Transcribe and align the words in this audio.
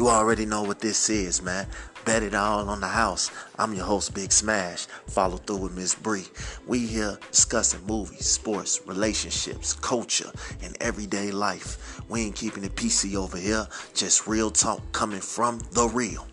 You 0.00 0.08
already 0.08 0.46
know 0.46 0.62
what 0.62 0.80
this 0.80 1.10
is, 1.10 1.42
man. 1.42 1.66
Bet 2.06 2.22
it 2.22 2.34
all 2.34 2.70
on 2.70 2.80
the 2.80 2.88
house. 2.88 3.30
I'm 3.58 3.74
your 3.74 3.84
host, 3.84 4.14
Big 4.14 4.32
Smash. 4.32 4.86
Follow 5.06 5.36
through 5.36 5.58
with 5.58 5.76
Miss 5.76 5.94
Bree. 5.94 6.24
We 6.66 6.86
here 6.86 7.18
discussing 7.30 7.84
movies, 7.86 8.24
sports, 8.24 8.80
relationships, 8.86 9.74
culture, 9.74 10.32
and 10.62 10.74
everyday 10.80 11.30
life. 11.30 12.00
We 12.08 12.22
ain't 12.22 12.34
keeping 12.34 12.64
it 12.64 12.74
PC 12.76 13.14
over 13.14 13.36
here. 13.36 13.66
Just 13.92 14.26
real 14.26 14.50
talk 14.50 14.80
coming 14.92 15.20
from 15.20 15.58
the 15.72 15.86
real. 15.88 16.26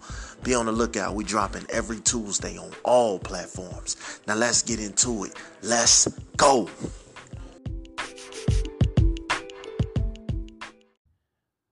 Be 0.44 0.56
on 0.56 0.68
the 0.68 0.72
lookout. 0.72 1.14
We 1.14 1.26
dropping 1.26 1.66
every 1.70 2.00
Tuesday 2.00 2.58
on 2.58 2.72
all 2.86 3.20
platforms. 3.20 4.22
Now 4.28 4.36
let's 4.36 4.62
get 4.62 4.80
into 4.80 5.26
it. 5.26 5.34
Let's 5.62 6.08
go. 6.38 6.70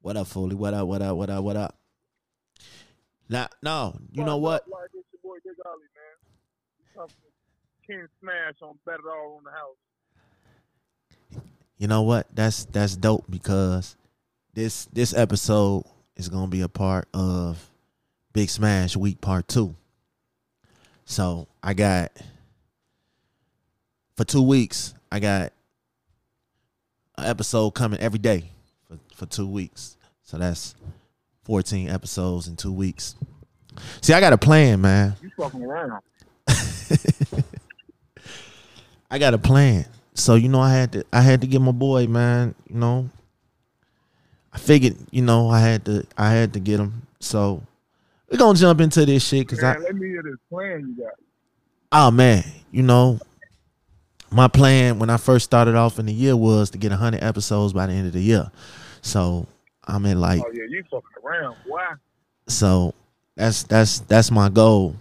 What 0.02 0.18
up, 0.18 0.28
Foley? 0.28 0.56
What 0.56 0.74
up? 0.74 0.88
What 0.90 1.02
up? 1.02 1.16
What 1.16 1.30
up? 1.30 1.44
What 1.46 1.56
up? 1.56 1.85
Now, 3.28 3.48
no, 3.64 3.98
you 4.12 4.24
know 4.24 4.38
what? 4.38 4.68
Like 4.70 4.90
it's 4.94 5.08
your 5.12 5.34
boy 5.34 5.38
Big 5.44 5.56
Ollie, 5.66 5.80
man. 5.96 7.08
You 7.08 7.08
King 7.88 8.08
Smash 8.22 8.56
on 8.62 8.78
Bet 8.86 8.96
It 8.96 9.06
All 9.06 9.38
on 9.38 9.44
the 9.44 9.52
House. 9.52 11.44
You 11.78 11.88
know 11.88 12.04
what? 12.04 12.28
That's 12.34 12.66
that's 12.66 12.96
dope 12.96 13.26
because 13.30 13.96
this 14.54 14.86
this 14.94 15.14
episode 15.14 15.84
is 16.16 16.30
gonna 16.30 16.48
be 16.48 16.62
a 16.62 16.70
part 16.70 17.08
of 17.14 17.70
Big 18.34 18.50
Smash 18.50 18.96
Week 18.96 19.20
Part 19.22 19.48
Two. 19.48 19.76
So 21.06 21.48
I 21.62 21.74
got 21.74 22.12
for 24.16 24.24
two 24.24 24.42
weeks. 24.42 24.94
I 25.12 25.20
got 25.20 25.54
an 27.18 27.26
episode 27.26 27.72
coming 27.72 28.00
every 28.00 28.20
day 28.20 28.52
for, 28.88 28.98
for 29.14 29.26
two 29.26 29.48
weeks. 29.48 29.98
So 30.24 30.38
that's 30.38 30.76
14 31.46 31.90
episodes 31.90 32.48
in 32.48 32.56
two 32.56 32.74
weeks. 32.74 33.16
See, 34.02 34.14
I 34.14 34.20
got 34.20 34.34
a 34.34 34.38
plan, 34.38 34.82
man. 34.82 35.16
You 35.22 35.30
fucking 35.38 35.64
around. 35.64 36.02
I 39.10 39.20
got 39.20 39.34
a 39.34 39.38
plan. 39.38 39.86
So 40.16 40.36
you 40.36 40.50
know, 40.50 40.60
I 40.60 40.72
had 40.72 40.92
to 40.94 41.06
I 41.14 41.22
had 41.22 41.42
to 41.42 41.48
get 41.48 41.62
my 41.62 41.72
boy, 41.72 42.08
man. 42.08 42.56
You 42.70 42.76
know, 42.76 43.10
I 44.52 44.58
figured, 44.58 44.96
you 45.12 45.22
know, 45.22 45.50
I 45.50 45.60
had 45.60 45.86
to 45.86 46.06
I 46.18 46.32
had 46.32 46.54
to 46.54 46.60
get 46.60 46.80
him. 46.80 47.04
So 47.20 47.62
we're 48.30 48.38
gonna 48.38 48.58
jump 48.58 48.82
into 48.82 49.06
this 49.06 49.26
shit 49.26 49.48
because 49.48 49.64
I 49.64 49.78
let 49.78 49.96
me 49.96 50.08
hear 50.08 50.24
this 50.24 50.40
plan 50.50 50.96
you 50.98 51.04
got. 51.04 51.14
oh 51.92 52.12
man, 52.12 52.44
you 52.72 52.84
know, 52.84 53.20
my 54.32 54.48
plan 54.48 55.00
when 55.00 55.10
I 55.10 55.18
first 55.18 55.46
started 55.46 55.76
off 55.76 56.00
in 56.00 56.06
the 56.06 56.14
year 56.14 56.36
was 56.36 56.70
to 56.72 56.78
get 56.78 56.92
hundred 56.92 57.24
episodes 57.24 57.74
by 57.74 57.86
the 57.88 57.94
end 57.94 58.08
of 58.08 58.14
the 58.14 58.22
year. 58.22 58.50
So 59.02 59.48
I'm 59.88 60.06
in 60.06 60.20
like 60.20 60.42
Oh 60.46 60.52
yeah, 60.54 60.64
you 60.68 60.84
fucking 60.84 61.24
around. 61.24 61.56
Why? 61.66 61.94
so 62.48 62.94
that's 63.36 63.64
that's 63.64 64.00
that's 64.00 64.32
my 64.32 64.50
goal. 64.50 64.96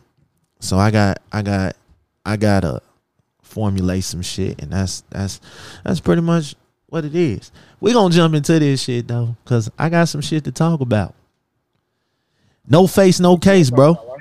So 0.60 0.78
I 0.78 0.90
got 0.90 1.18
I 1.32 1.42
got 1.42 1.76
I 2.24 2.36
gotta 2.36 2.80
formulate 3.42 4.04
some 4.04 4.22
shit, 4.22 4.60
and 4.62 4.72
that's 4.72 5.02
that's 5.10 5.40
that's 5.84 6.00
pretty 6.00 6.22
much 6.22 6.54
what 6.86 7.04
it 7.04 7.14
is. 7.14 7.52
We 7.80 7.92
gonna 7.92 8.14
jump 8.14 8.34
into 8.34 8.58
this 8.58 8.82
shit 8.82 9.06
though, 9.08 9.36
cause 9.44 9.70
I 9.78 9.88
got 9.88 10.08
some 10.08 10.20
shit 10.20 10.44
to 10.44 10.52
talk 10.52 10.80
about. 10.80 11.14
No 12.66 12.86
face, 12.86 13.20
no 13.20 13.36
case, 13.36 13.70
bro. 13.70 14.16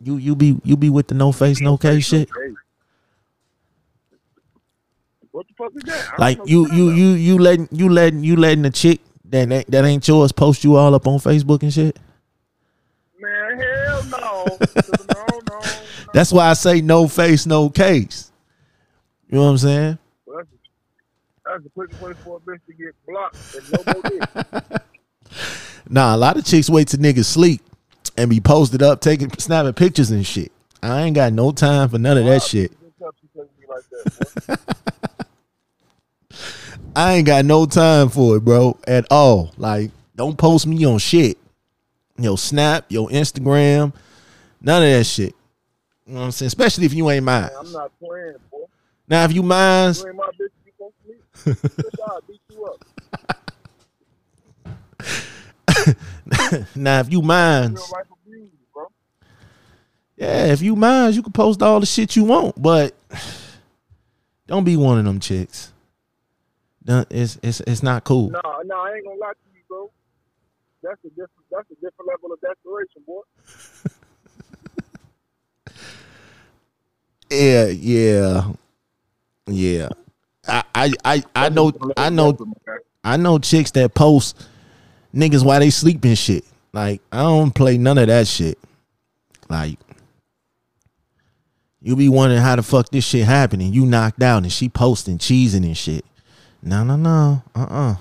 You 0.00 0.18
you 0.18 0.36
be 0.36 0.60
you 0.62 0.76
be 0.76 0.90
with 0.90 1.08
the 1.08 1.14
no 1.14 1.32
face, 1.32 1.60
no 1.60 1.78
case 1.78 2.04
shit. 2.06 2.28
What 5.34 5.48
the 5.48 5.54
fuck 5.54 5.72
is 5.74 5.82
that? 5.82 6.16
Like 6.16 6.38
you 6.44 6.70
you 6.72 6.90
you 6.92 7.08
you 7.14 7.38
letting 7.40 7.66
you 7.72 7.88
letting 7.88 8.22
you 8.22 8.36
letting 8.36 8.62
the 8.62 8.70
chick 8.70 9.00
that 9.30 9.50
ain't, 9.50 9.68
that 9.68 9.84
ain't 9.84 10.06
yours 10.06 10.30
post 10.30 10.62
you 10.62 10.76
all 10.76 10.94
up 10.94 11.08
on 11.08 11.18
Facebook 11.18 11.64
and 11.64 11.72
shit. 11.72 11.98
Man, 13.18 13.58
hell 13.58 14.04
no. 14.04 14.44
no, 14.50 15.04
no, 15.12 15.40
no. 15.50 15.60
That's 16.12 16.30
why 16.32 16.50
I 16.50 16.52
say 16.52 16.82
no 16.82 17.08
face, 17.08 17.46
no 17.46 17.68
case. 17.68 18.30
You 19.28 19.38
know 19.38 19.46
what 19.46 19.50
I'm 19.50 19.58
saying? 19.58 19.98
Well, 20.24 20.36
that's, 20.36 20.48
that's 21.44 21.64
the 21.64 21.70
quickest 21.70 22.00
way 22.00 22.12
for 22.12 22.36
a 22.36 22.40
bitch 22.40 22.60
to 22.68 22.72
get 22.72 22.94
blocked 23.04 23.56
and 23.56 23.72
no 23.72 24.60
more. 24.70 24.80
Nah, 25.90 26.14
a 26.14 26.16
lot 26.16 26.36
of 26.36 26.44
chicks 26.44 26.70
wait 26.70 26.86
till 26.86 27.00
niggas 27.00 27.24
sleep 27.24 27.60
and 28.16 28.30
be 28.30 28.40
posted 28.40 28.82
up, 28.82 29.00
taking 29.00 29.32
snapping 29.32 29.72
pictures 29.72 30.12
and 30.12 30.24
shit. 30.24 30.52
I 30.80 31.02
ain't 31.02 31.16
got 31.16 31.32
no 31.32 31.50
time 31.50 31.88
for 31.88 31.98
none 31.98 32.18
of 32.18 32.24
that 32.24 32.42
shit. 32.44 32.72
I 36.96 37.14
ain't 37.14 37.26
got 37.26 37.44
no 37.44 37.66
time 37.66 38.08
for 38.08 38.36
it, 38.36 38.44
bro, 38.44 38.78
at 38.86 39.06
all. 39.10 39.52
Like, 39.56 39.90
don't 40.14 40.38
post 40.38 40.66
me 40.66 40.84
on 40.86 40.98
shit. 40.98 41.36
Yo, 42.18 42.36
Snap, 42.36 42.84
yo, 42.88 43.06
Instagram, 43.08 43.92
none 44.60 44.82
of 44.82 44.88
that 44.88 45.04
shit. 45.04 45.34
You 46.06 46.14
know 46.14 46.20
what 46.20 46.26
I'm 46.26 46.32
saying? 46.32 46.46
Especially 46.48 46.86
if 46.86 46.94
you 46.94 47.10
ain't 47.10 47.24
mine. 47.24 47.50
I'm 47.58 47.72
not 47.72 47.90
playing, 47.98 48.34
boy. 48.50 48.64
Now, 49.08 49.24
if 49.24 49.32
you 49.32 49.42
mine, 49.42 49.94
You 49.94 50.06
ain't 50.06 50.16
my 50.16 50.30
bitch, 50.38 50.50
you 50.64 50.72
gon' 50.78 50.92
sleep. 51.04 51.20
Bitch, 51.76 52.00
I'll 52.06 52.20
beat 52.28 52.40
you 52.52 52.64
up. 52.66 52.80
now 56.76 57.00
if 57.00 57.10
you 57.12 57.20
mine, 57.20 57.74
Real 57.74 57.82
life 57.92 58.06
abuse, 58.24 58.50
bro. 58.72 58.86
yeah, 60.16 60.46
if 60.46 60.62
you 60.62 60.76
mine, 60.76 61.12
you 61.12 61.22
can 61.22 61.32
post 61.32 61.60
all 61.62 61.80
the 61.80 61.86
shit 61.86 62.14
you 62.16 62.24
want, 62.24 62.60
but 62.62 62.94
don't 64.46 64.64
be 64.64 64.76
one 64.76 64.98
of 64.98 65.04
them 65.04 65.18
chicks. 65.20 65.72
It's 66.86 67.38
it's 67.42 67.60
it's 67.60 67.82
not 67.82 68.04
cool. 68.04 68.30
No, 68.30 68.40
no, 68.64 68.76
I 68.76 68.94
ain't 68.96 69.04
gonna 69.06 69.18
lie 69.18 69.32
to 69.32 69.38
you, 69.54 69.60
bro. 69.68 69.90
That's 70.82 71.02
a 71.04 71.08
different 71.08 71.30
that's 71.50 71.70
a 71.70 71.74
different 71.76 72.08
level 72.08 72.32
of 72.32 72.40
desperation, 72.40 73.02
boy. 73.06 73.22
Yeah, 77.30 77.66
yeah, 77.66 78.52
yeah. 79.46 79.88
I 80.46 80.62
I 80.74 80.92
I, 81.04 81.22
I 81.34 81.48
know 81.48 81.72
I 81.96 82.10
know 82.10 82.36
I 83.02 83.16
know 83.16 83.38
chicks 83.38 83.70
that 83.72 83.94
post 83.94 84.46
niggas 85.14 85.44
while 85.44 85.58
they 85.58 85.70
sleeping 85.70 86.14
shit. 86.14 86.44
Like 86.72 87.00
I 87.10 87.22
don't 87.22 87.52
play 87.52 87.78
none 87.78 87.98
of 87.98 88.06
that 88.06 88.28
shit. 88.28 88.58
Like 89.48 89.78
you 91.80 91.96
be 91.96 92.08
wondering 92.08 92.42
how 92.42 92.56
the 92.56 92.62
fuck 92.62 92.88
this 92.90 93.04
shit 93.04 93.24
happening. 93.24 93.72
You 93.72 93.84
knocked 93.84 94.22
out 94.22 94.42
and 94.42 94.52
she 94.52 94.68
posting 94.68 95.18
cheesing 95.18 95.64
and 95.64 95.76
shit. 95.76 96.04
No, 96.64 96.82
no, 96.82 96.96
no. 96.96 97.42
Uh 97.54 97.66
uh 97.68 97.96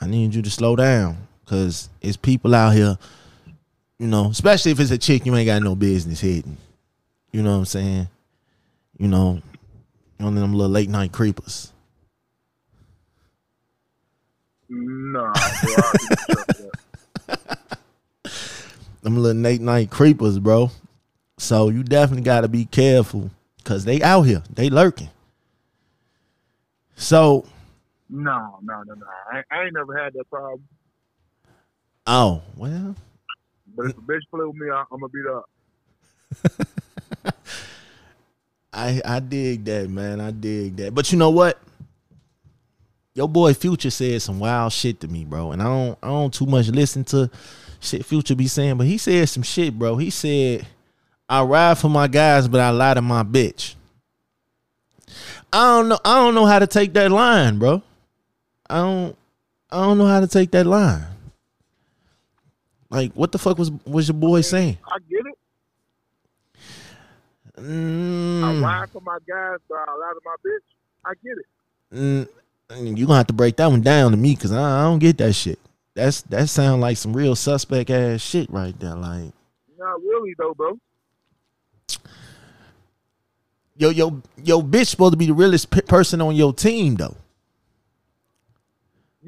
I 0.00 0.06
need 0.06 0.34
you 0.34 0.42
to 0.42 0.50
slow 0.50 0.74
down. 0.74 1.28
Cause 1.46 1.88
it's 2.02 2.16
people 2.16 2.54
out 2.54 2.74
here, 2.74 2.98
you 3.98 4.08
know, 4.08 4.26
especially 4.30 4.72
if 4.72 4.80
it's 4.80 4.90
a 4.90 4.98
chick 4.98 5.24
you 5.24 5.34
ain't 5.34 5.46
got 5.46 5.62
no 5.62 5.74
business 5.74 6.20
hitting. 6.20 6.58
You 7.32 7.42
know 7.42 7.52
what 7.52 7.58
I'm 7.58 7.64
saying? 7.66 8.08
You 8.98 9.08
know, 9.08 9.40
one 10.18 10.34
of 10.34 10.40
them 10.40 10.52
little 10.52 10.72
late 10.72 10.90
night 10.90 11.12
creepers. 11.12 11.72
Nah, 14.68 15.32
bro. 15.32 15.74
I 15.76 15.96
can 15.98 16.16
trust 16.34 16.62
that. 17.28 17.78
them 19.02 19.16
little 19.16 19.40
late 19.40 19.60
night 19.60 19.88
creepers, 19.88 20.38
bro. 20.38 20.70
So 21.38 21.68
you 21.68 21.84
definitely 21.84 22.24
got 22.24 22.40
to 22.40 22.48
be 22.48 22.64
careful 22.64 23.30
because 23.58 23.84
they 23.84 24.02
out 24.02 24.22
here, 24.22 24.42
they 24.52 24.68
lurking. 24.68 25.10
So, 26.96 27.46
No, 28.10 28.58
no, 28.62 28.82
no, 28.86 28.94
no. 28.94 29.06
I, 29.32 29.42
I 29.50 29.64
ain't 29.64 29.74
never 29.74 29.96
had 29.96 30.12
that 30.14 30.28
problem. 30.30 30.62
oh 32.06 32.42
well, 32.56 32.94
But 33.76 33.86
if 33.86 33.98
a 33.98 34.00
bitch 34.00 34.20
play 34.30 34.44
with 34.46 34.56
me, 34.56 34.70
I, 34.70 34.84
I'm 34.90 35.00
gonna 35.00 35.08
beat 35.08 35.26
up. 35.26 35.44
I 38.72 39.00
I 39.04 39.20
dig 39.20 39.64
that, 39.66 39.90
man. 39.90 40.20
I 40.20 40.30
dig 40.30 40.76
that. 40.76 40.94
But 40.94 41.12
you 41.12 41.18
know 41.18 41.30
what? 41.30 41.58
Your 43.14 43.28
boy 43.28 43.52
Future 43.54 43.90
said 43.90 44.22
some 44.22 44.38
wild 44.38 44.72
shit 44.72 45.00
to 45.00 45.08
me, 45.08 45.24
bro. 45.24 45.52
And 45.52 45.60
I 45.60 45.64
don't 45.66 45.98
I 46.02 46.08
don't 46.08 46.32
too 46.32 46.46
much 46.46 46.68
listen 46.68 47.04
to 47.06 47.30
shit 47.80 48.04
Future 48.06 48.34
be 48.36 48.46
saying, 48.48 48.78
but 48.78 48.86
he 48.86 48.96
said 48.98 49.28
some 49.28 49.42
shit, 49.42 49.78
bro. 49.78 49.96
He 49.96 50.10
said, 50.10 50.66
I 51.28 51.42
ride 51.42 51.78
for 51.78 51.88
my 51.88 52.08
guys, 52.08 52.48
but 52.48 52.60
I 52.60 52.70
lie 52.70 52.94
to 52.94 53.02
my 53.02 53.22
bitch. 53.22 53.74
I 55.52 55.76
don't 55.76 55.88
know. 55.88 55.98
I 56.04 56.16
don't 56.16 56.34
know 56.34 56.46
how 56.46 56.58
to 56.58 56.66
take 56.66 56.92
that 56.94 57.10
line, 57.10 57.58
bro. 57.58 57.82
I 58.70 58.78
don't 58.78 59.16
I 59.70 59.82
don't 59.82 59.98
know 59.98 60.06
how 60.06 60.20
to 60.20 60.26
take 60.28 60.50
that 60.52 60.66
line. 60.66 61.04
Like, 62.90 63.12
what 63.12 63.32
the 63.32 63.38
fuck 63.38 63.58
was 63.58 63.70
was 63.86 64.08
your 64.08 64.14
boy 64.16 64.40
saying? 64.42 64.78
I 64.86 64.98
get 65.08 65.26
it. 65.26 65.38
I 68.42 68.50
Mm, 68.50 68.62
ride 68.62 68.86
for 68.92 69.00
my 69.02 69.18
guys, 69.28 69.58
but 69.68 69.76
I 69.78 69.92
lie 69.92 70.12
to 70.14 70.20
my 70.24 70.36
bitch. 70.46 70.66
I 71.04 71.12
get 71.24 71.38
it. 71.38 71.46
mm, 71.92 72.28
you 72.98 73.06
gonna 73.06 73.18
have 73.18 73.26
to 73.28 73.32
break 73.32 73.56
that 73.56 73.66
one 73.66 73.82
down 73.82 74.12
to 74.12 74.16
me 74.16 74.34
because 74.34 74.52
I, 74.52 74.80
I 74.80 74.82
don't 74.84 74.98
get 75.00 75.18
that 75.18 75.32
shit. 75.34 75.58
That's 75.94 76.22
that 76.22 76.48
sound 76.48 76.80
like 76.80 76.96
some 76.96 77.14
real 77.16 77.34
suspect 77.34 77.90
ass 77.90 78.20
shit 78.20 78.48
right 78.50 78.78
there. 78.78 78.94
Like, 78.94 79.32
Not 79.78 80.00
really 80.02 80.34
though, 80.38 80.54
bro. 80.54 80.78
yo, 83.76 83.90
yo, 83.90 84.22
yo, 84.42 84.62
bitch 84.62 84.88
supposed 84.88 85.12
to 85.14 85.16
be 85.18 85.26
the 85.26 85.34
realest 85.34 85.70
p- 85.70 85.80
person 85.82 86.20
on 86.20 86.36
your 86.36 86.52
team 86.52 86.94
though. 86.96 87.16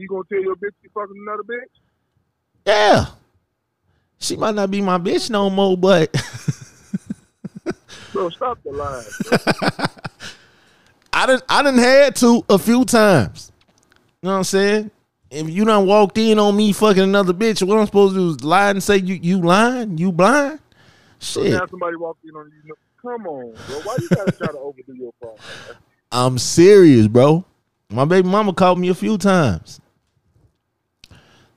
You 0.01 0.09
gonna 0.09 0.23
tell 0.31 0.41
your 0.41 0.57
bitch 0.57 0.73
you 0.83 0.89
fucking 0.95 1.15
another 1.27 1.43
bitch? 1.43 1.69
Yeah. 2.67 3.07
She 4.19 4.35
might 4.37 4.55
not 4.55 4.71
be 4.71 4.81
my 4.81 4.97
bitch 4.97 5.29
no 5.29 5.51
more, 5.51 5.77
but 5.77 6.11
Bro, 8.13 8.31
stop 8.31 8.59
the 8.65 8.73
lies. 8.73 9.19
I 11.13 11.27
didn't 11.27 11.43
I 11.51 11.63
didn't 11.63 11.81
had 11.81 12.17
to 12.17 12.43
a 12.49 12.59
few 12.59 12.87
times. 12.87 13.53
You 14.23 14.29
know 14.29 14.33
what 14.33 14.39
I'm 14.39 14.45
saying? 14.45 14.91
If 15.31 15.51
you 15.51 15.67
done 15.67 15.87
walked 15.87 16.17
in 16.17 16.39
on 16.39 16.57
me 16.57 16.73
fucking 16.73 17.03
another 17.03 17.35
bitch, 17.35 17.63
what 17.63 17.79
I'm 17.79 17.87
supposed 17.87 18.15
to 18.15 18.21
do 18.21 18.31
is 18.31 18.43
lie 18.43 18.71
and 18.71 18.83
say 18.83 18.97
you 18.97 19.17
you 19.17 19.43
lying? 19.43 19.99
You 19.99 20.13
blind? 20.13 20.61
So 21.19 21.43
Shit. 21.43 21.53
now 21.53 21.67
somebody 21.67 21.97
walked 21.97 22.25
in 22.25 22.35
on 22.35 22.51
you. 22.65 22.75
Come 23.03 23.27
on, 23.27 23.55
bro. 23.67 23.81
Why 23.81 23.97
you 24.01 24.09
gotta 24.09 24.33
try 24.33 24.51
to 24.51 24.59
overdo 24.59 24.95
your 24.95 25.13
phone? 25.21 25.37
I'm 26.11 26.39
serious, 26.39 27.07
bro. 27.07 27.45
My 27.91 28.05
baby 28.05 28.29
mama 28.29 28.53
called 28.53 28.79
me 28.79 28.89
a 28.89 28.95
few 28.95 29.19
times. 29.19 29.80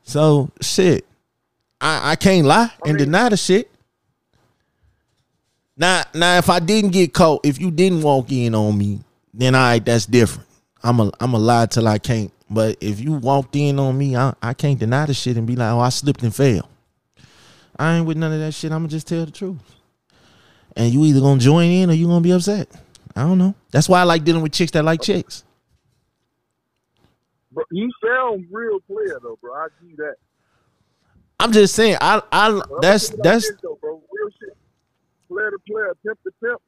So 0.04 0.50
shit. 0.62 1.06
I, 1.82 2.12
I 2.12 2.16
can't 2.16 2.46
lie 2.46 2.72
and 2.86 2.98
deny 2.98 3.30
the 3.30 3.38
shit. 3.38 3.70
Now 5.76 6.04
now 6.14 6.38
if 6.38 6.50
I 6.50 6.60
didn't 6.60 6.92
get 6.92 7.14
caught, 7.14 7.46
if 7.46 7.60
you 7.60 7.72
didn't 7.72 8.04
walk 8.04 8.32
in 8.32 8.54
on 8.56 8.78
me, 8.78 9.02
then 9.34 9.56
I 9.56 9.80
that's 9.80 10.06
different. 10.06 10.48
I'm 10.84 11.00
a 11.00 11.12
I'm 11.20 11.34
a 11.34 11.40
lie 11.40 11.66
till 11.66 11.88
I 11.88 11.98
can't. 11.98 12.32
But 12.50 12.78
if 12.82 13.00
you 13.00 13.14
walked 13.14 13.56
in 13.56 13.80
on 13.80 13.98
me, 13.98 14.16
I, 14.16 14.34
I 14.42 14.54
can't 14.54 14.80
deny 14.80 15.08
the 15.08 15.14
shit 15.14 15.38
and 15.38 15.48
be 15.48 15.56
like, 15.56 15.72
oh, 15.72 15.80
I 15.80 15.90
slipped 15.90 16.22
and 16.22 16.36
fell. 16.36 16.70
I 17.78 17.96
ain't 17.96 18.06
with 18.06 18.18
none 18.18 18.32
of 18.32 18.40
that 18.40 18.54
shit. 18.54 18.72
I'ma 18.72 18.88
just 18.88 19.08
tell 19.08 19.26
the 19.26 19.32
truth. 19.32 19.58
And 20.76 20.94
you 20.94 21.04
either 21.06 21.20
gonna 21.20 21.40
join 21.40 21.70
in 21.70 21.90
or 21.90 21.94
you 21.94 22.08
gonna 22.08 22.22
be 22.22 22.32
upset. 22.32 22.70
I 23.16 23.22
don't 23.22 23.38
know. 23.38 23.56
That's 23.72 23.90
why 23.90 24.02
I 24.02 24.04
like 24.04 24.24
dealing 24.24 24.42
with 24.44 24.52
chicks 24.52 24.72
that 24.72 24.86
like 24.86 25.02
chicks. 25.02 25.44
Bro, 27.54 27.66
you 27.72 27.92
sound 28.04 28.48
real 28.52 28.80
clear 28.82 29.20
though, 29.22 29.38
bro. 29.42 29.54
I 29.54 29.68
see 29.82 29.94
that. 29.98 30.16
I'm 31.40 31.52
just 31.52 31.76
saying, 31.76 31.98
I 32.02 32.22
I 32.32 32.52
But 32.52 32.82
that's 32.82 33.10
gonna 33.10 33.22
tell 33.22 33.34
you 33.34 33.40
like 33.40 33.42
that's 33.42 33.62
though, 33.62 33.78
bro. 33.82 34.02
Real 34.12 34.30
shit. 34.40 34.58
Player 35.30 35.52
to 35.52 35.60
player, 35.68 35.94
pimp 36.06 36.20
to 36.24 36.32
pimp. 36.42 36.62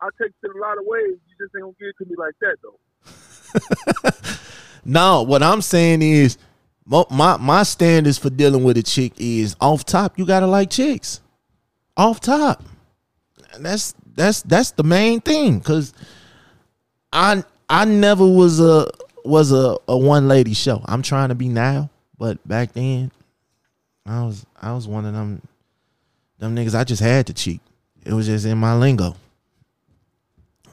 I 0.00 0.08
take 0.20 0.32
it 0.42 0.50
a 0.54 0.58
lot 0.58 0.78
of 0.78 0.84
ways. 0.86 1.16
You 1.26 1.34
just 1.40 1.54
ain't 1.56 1.62
gonna 1.62 1.74
give 1.78 1.88
it 1.88 1.96
to 1.98 2.08
me 2.08 2.16
like 2.16 2.34
that 2.40 2.56
though. 2.62 2.78
no. 4.84 5.22
What 5.22 5.42
I'm 5.42 5.60
saying 5.62 6.02
is, 6.02 6.38
mo- 6.84 7.06
my 7.10 7.36
my 7.36 7.64
standards 7.64 8.18
for 8.18 8.30
dealing 8.30 8.62
with 8.62 8.76
a 8.76 8.82
chick 8.82 9.12
is 9.16 9.56
off 9.60 9.84
top. 9.84 10.18
You 10.18 10.26
gotta 10.26 10.46
like 10.46 10.70
chicks, 10.70 11.20
off 11.96 12.20
top. 12.20 12.62
And 13.54 13.64
that's 13.64 13.94
that's 14.14 14.42
that's 14.42 14.70
the 14.72 14.84
main 14.84 15.20
thing. 15.20 15.60
Cause 15.60 15.92
I 17.12 17.42
I 17.68 17.84
never 17.86 18.26
was 18.26 18.60
a 18.60 18.88
was 19.28 19.52
a, 19.52 19.76
a 19.86 19.96
one 19.96 20.28
lady 20.28 20.54
show. 20.54 20.82
I'm 20.86 21.02
trying 21.02 21.28
to 21.28 21.34
be 21.34 21.48
now, 21.48 21.90
but 22.18 22.46
back 22.46 22.72
then, 22.72 23.10
I 24.06 24.24
was 24.24 24.46
I 24.60 24.72
was 24.72 24.88
one 24.88 25.04
of 25.04 25.12
them 25.12 25.42
them 26.38 26.56
niggas. 26.56 26.74
I 26.74 26.84
just 26.84 27.02
had 27.02 27.26
to 27.26 27.34
cheat. 27.34 27.60
It 28.04 28.12
was 28.12 28.26
just 28.26 28.46
in 28.46 28.58
my 28.58 28.74
lingo. 28.76 29.14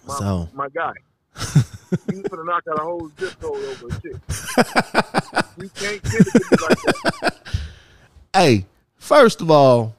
My, 0.07 0.17
So 0.17 0.49
my 0.53 0.69
guy. 0.69 0.93
you 1.35 2.23
finna 2.23 2.45
knock 2.45 2.63
out 2.71 2.79
a 2.79 2.81
whole 2.81 3.11
zip 3.19 3.39
code 3.41 3.57
over 3.57 3.87
a 3.87 4.01
chick. 4.01 4.15
you 5.57 5.69
can't 5.75 6.03
give 6.03 6.21
it 6.21 6.33
to 6.33 6.63
like 6.63 6.81
that. 6.81 7.37
hey, 8.33 8.65
first 8.95 9.41
of 9.41 9.51
all, 9.51 9.93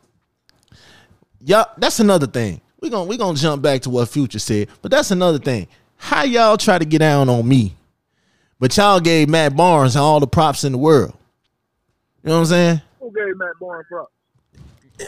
y'all 1.44 1.66
that's 1.76 2.00
another 2.00 2.26
thing. 2.26 2.60
We 2.80 2.88
gonna 2.88 3.04
we 3.04 3.18
gonna 3.18 3.36
jump 3.36 3.62
back 3.62 3.82
to 3.82 3.90
what 3.90 4.08
Future 4.08 4.38
said, 4.38 4.68
but 4.80 4.90
that's 4.90 5.10
another 5.10 5.38
thing. 5.38 5.68
How 5.96 6.24
y'all 6.24 6.56
try 6.56 6.78
to 6.78 6.84
get 6.84 6.98
down 6.98 7.28
on 7.28 7.46
me, 7.46 7.74
but 8.58 8.76
y'all 8.76 9.00
gave 9.00 9.28
Matt 9.28 9.56
Barnes 9.56 9.96
all 9.96 10.20
the 10.20 10.26
props 10.26 10.64
in 10.64 10.72
the 10.72 10.78
world. 10.78 11.14
You 12.22 12.30
know 12.30 12.34
what 12.36 12.40
I'm 12.40 12.46
saying? 12.46 12.80
Who 13.00 13.12
gave 13.12 13.36
Matt 13.36 13.58
Barnes 13.60 13.86
props? 13.88 14.12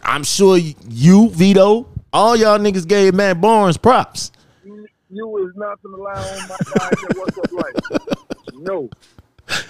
I'm 0.03 0.25
sure 0.25 0.59
you, 0.59 1.31
Vito, 1.31 1.89
all 2.13 2.37
y'all 2.37 2.59
niggas 2.59 2.87
gave 2.87 3.15
Matt 3.15 3.41
Barnes 3.41 3.77
props. 3.77 4.33
You, 4.65 4.87
you 5.11 5.47
is 5.49 5.57
not 5.57 5.83
gonna 5.83 5.97
lie 5.97 6.13
on 6.13 6.49
my 6.49 6.57
guy 6.75 6.91
that 6.91 7.15
what's 7.17 7.39
up 7.39 7.53
like. 7.53 8.11
No. 8.61 8.91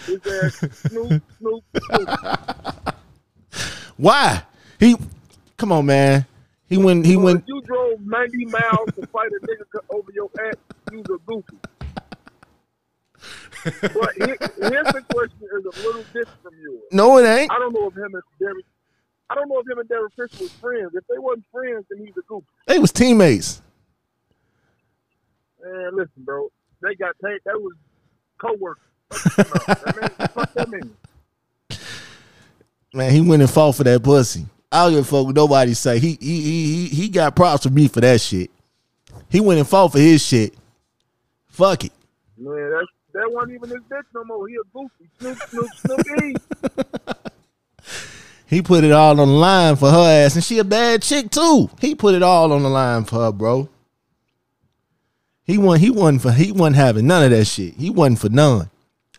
His 0.06 0.26
ass 0.26 0.78
Snoop, 0.88 1.22
Snoop, 1.38 1.64
Snoop. 1.90 2.08
Why? 3.98 4.42
He 4.80 4.96
come 5.56 5.72
on, 5.72 5.86
man. 5.86 6.24
He 6.68 6.78
went 6.78 7.04
he 7.04 7.16
went 7.16 7.40
if 7.42 7.48
you 7.48 7.60
drove 7.62 8.00
90 8.00 8.46
miles 8.46 8.88
to 8.94 9.06
fight 9.08 9.30
a 9.30 9.46
nigga 9.46 9.80
over 9.90 10.10
your 10.12 10.30
ass, 10.48 10.54
you 10.90 11.00
a 11.00 11.18
goofy. 11.26 11.56
But 13.64 14.14
his, 14.16 14.38
his 14.40 14.86
situation 14.92 15.38
is 15.42 15.64
a 15.64 15.86
little 15.86 16.02
different 16.12 16.42
from 16.42 16.54
yours. 16.60 16.82
No, 16.92 17.18
it 17.18 17.26
ain't. 17.26 17.50
I 17.50 17.58
don't 17.58 17.72
know 17.72 17.88
if 17.88 17.96
him 17.96 18.14
and 18.14 18.22
Derek, 18.38 18.64
I 19.30 19.34
don't 19.34 19.48
know 19.48 19.58
if 19.60 19.68
him 19.68 19.78
and 19.78 19.88
Derek 19.88 20.12
Fisher 20.14 20.42
was 20.42 20.52
friends. 20.52 20.90
If 20.94 21.06
they 21.06 21.18
wasn't 21.18 21.44
friends, 21.52 21.84
then 21.90 22.04
he's 22.04 22.16
a 22.16 22.22
goofy. 22.28 22.46
They 22.66 22.78
was 22.78 22.92
teammates. 22.92 23.60
Man, 25.62 25.96
listen, 25.96 26.10
bro, 26.18 26.48
they 26.82 26.94
got 26.94 27.14
paid. 27.22 27.40
That 27.44 27.60
was 27.60 27.74
co-workers. 28.38 28.84
that 29.36 29.96
mean, 30.00 30.28
fuck 30.28 30.52
that 30.54 30.68
mean. 30.68 30.96
Man, 32.94 33.12
he 33.12 33.20
went 33.20 33.42
and 33.42 33.50
fought 33.50 33.74
for 33.74 33.84
that 33.84 34.02
pussy. 34.02 34.46
I 34.70 34.84
don't 34.84 34.92
give 34.94 35.00
a 35.00 35.04
fuck 35.04 35.26
what 35.26 35.34
nobody 35.34 35.74
say. 35.74 35.98
He 35.98 36.18
he 36.20 36.40
he 36.40 36.86
he, 36.88 37.08
got 37.08 37.34
props 37.34 37.64
for 37.64 37.70
me 37.70 37.88
for 37.88 38.00
that 38.00 38.20
shit. 38.20 38.50
He 39.28 39.40
went 39.40 39.58
and 39.58 39.68
fought 39.68 39.92
for 39.92 39.98
his 39.98 40.24
shit. 40.24 40.54
Fuck 41.48 41.84
it. 41.84 41.92
Man, 42.36 42.70
that's, 42.70 42.86
that 42.86 42.97
wasn't 43.38 43.54
even 43.54 43.70
his 43.70 43.80
bitch 43.88 44.02
no 44.14 44.24
more. 44.24 44.48
He 44.48 44.56
a 44.56 44.64
goofy. 44.72 45.08
Snoop, 45.48 45.68
Snoop. 45.76 47.16
He 48.50 48.62
put 48.62 48.82
it 48.82 48.92
all 48.92 49.20
on 49.20 49.28
the 49.28 49.34
line 49.34 49.76
for 49.76 49.90
her 49.90 50.24
ass, 50.24 50.34
and 50.34 50.42
she 50.42 50.58
a 50.58 50.64
bad 50.64 51.02
chick 51.02 51.30
too. 51.30 51.68
He 51.82 51.94
put 51.94 52.14
it 52.14 52.22
all 52.22 52.50
on 52.50 52.62
the 52.62 52.70
line 52.70 53.04
for 53.04 53.16
her, 53.16 53.30
bro. 53.30 53.68
He 55.44 55.58
wasn't 55.58 55.84
he 55.84 55.90
wasn't 55.90 56.22
for 56.22 56.32
he 56.32 56.50
wasn't 56.50 56.76
having 56.76 57.06
none 57.06 57.24
of 57.24 57.30
that 57.30 57.44
shit. 57.44 57.74
He 57.74 57.90
wasn't 57.90 58.20
for 58.20 58.30
none. 58.30 58.70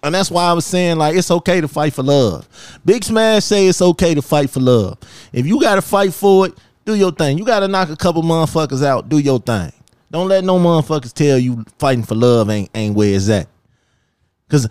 And 0.02 0.16
that's 0.16 0.32
why 0.32 0.46
I 0.46 0.54
was 0.54 0.66
saying 0.66 0.98
like 0.98 1.16
it's 1.16 1.30
okay 1.30 1.62
to 1.62 1.68
fight 1.68 1.94
for 1.94 2.02
love. 2.02 2.50
Big 2.84 3.04
Smash 3.04 3.44
say 3.44 3.68
it's 3.68 3.84
okay 3.84 4.16
to 4.16 4.22
fight 4.24 4.50
for 4.50 4.62
love. 4.62 4.98
If 5.32 5.46
you 5.46 5.62
gotta 5.62 5.84
fight 5.84 6.12
for 6.12 6.48
it, 6.48 6.58
do 6.86 6.96
your 6.96 7.12
thing. 7.12 7.38
You 7.38 7.46
gotta 7.46 7.68
knock 7.68 7.90
a 7.90 7.96
couple 7.96 8.24
motherfuckers 8.24 8.84
out, 8.84 9.10
do 9.10 9.20
your 9.20 9.40
thing. 9.40 9.72
Don't 10.10 10.28
let 10.28 10.44
no 10.44 10.58
motherfuckers 10.58 11.14
tell 11.14 11.38
you 11.38 11.64
fighting 11.78 12.04
for 12.04 12.16
love 12.16 12.50
ain't 12.50 12.72
ain't 12.74 12.96
where 12.96 13.14
it's 13.14 13.30
at. 13.30 13.48
Cause 14.50 14.68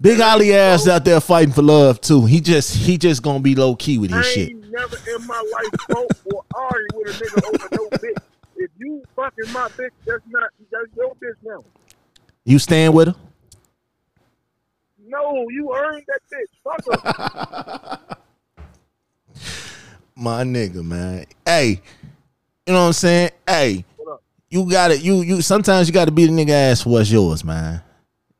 Big 0.00 0.20
Ollie 0.20 0.54
ass 0.54 0.88
out 0.88 1.04
there 1.04 1.20
fighting 1.20 1.54
for 1.54 1.62
love 1.62 2.00
too. 2.00 2.26
He 2.26 2.40
just 2.40 2.74
he 2.74 2.98
just 2.98 3.22
gonna 3.22 3.40
be 3.40 3.54
low 3.54 3.76
key 3.76 3.98
with 3.98 4.12
I 4.12 4.18
his 4.18 4.26
ain't 4.26 4.34
shit. 4.34 4.56
never 4.70 4.96
in 5.14 5.26
my 5.26 5.42
life 5.52 5.72
fought 5.88 6.12
or 6.24 6.42
argued 6.54 6.92
with 6.94 7.08
a 7.08 7.24
nigga 7.24 7.38
over 7.48 7.68
no 7.74 7.90
bitch. 8.02 8.18
If 8.56 8.70
you 8.76 9.04
fucking 9.16 9.50
my 9.50 9.68
bitch, 9.78 9.90
that's 10.06 10.22
not 10.26 10.50
that's 10.70 10.88
your 10.96 11.14
bitch 11.14 11.36
now. 11.42 11.64
You 12.44 12.58
stand 12.58 12.92
with 12.94 13.08
her? 13.08 13.14
No, 15.06 15.46
you 15.50 15.72
earned 15.74 16.04
that 16.08 16.20
bitch. 16.32 16.50
Fuck 16.64 18.04
her. 18.06 18.16
My 20.16 20.42
nigga, 20.44 20.84
man. 20.84 21.26
Hey, 21.44 21.80
you 22.66 22.72
know 22.72 22.80
what 22.80 22.86
I'm 22.86 22.92
saying? 22.92 23.30
Hey, 23.46 23.84
you 24.48 24.70
got 24.70 24.88
to 24.88 24.98
You 24.98 25.22
you 25.22 25.42
sometimes 25.42 25.88
you 25.88 25.94
got 25.94 26.04
to 26.06 26.12
be 26.12 26.26
the 26.26 26.32
nigga 26.32 26.50
ass 26.50 26.82
for 26.82 26.90
what's 26.90 27.10
yours, 27.10 27.44
man. 27.44 27.82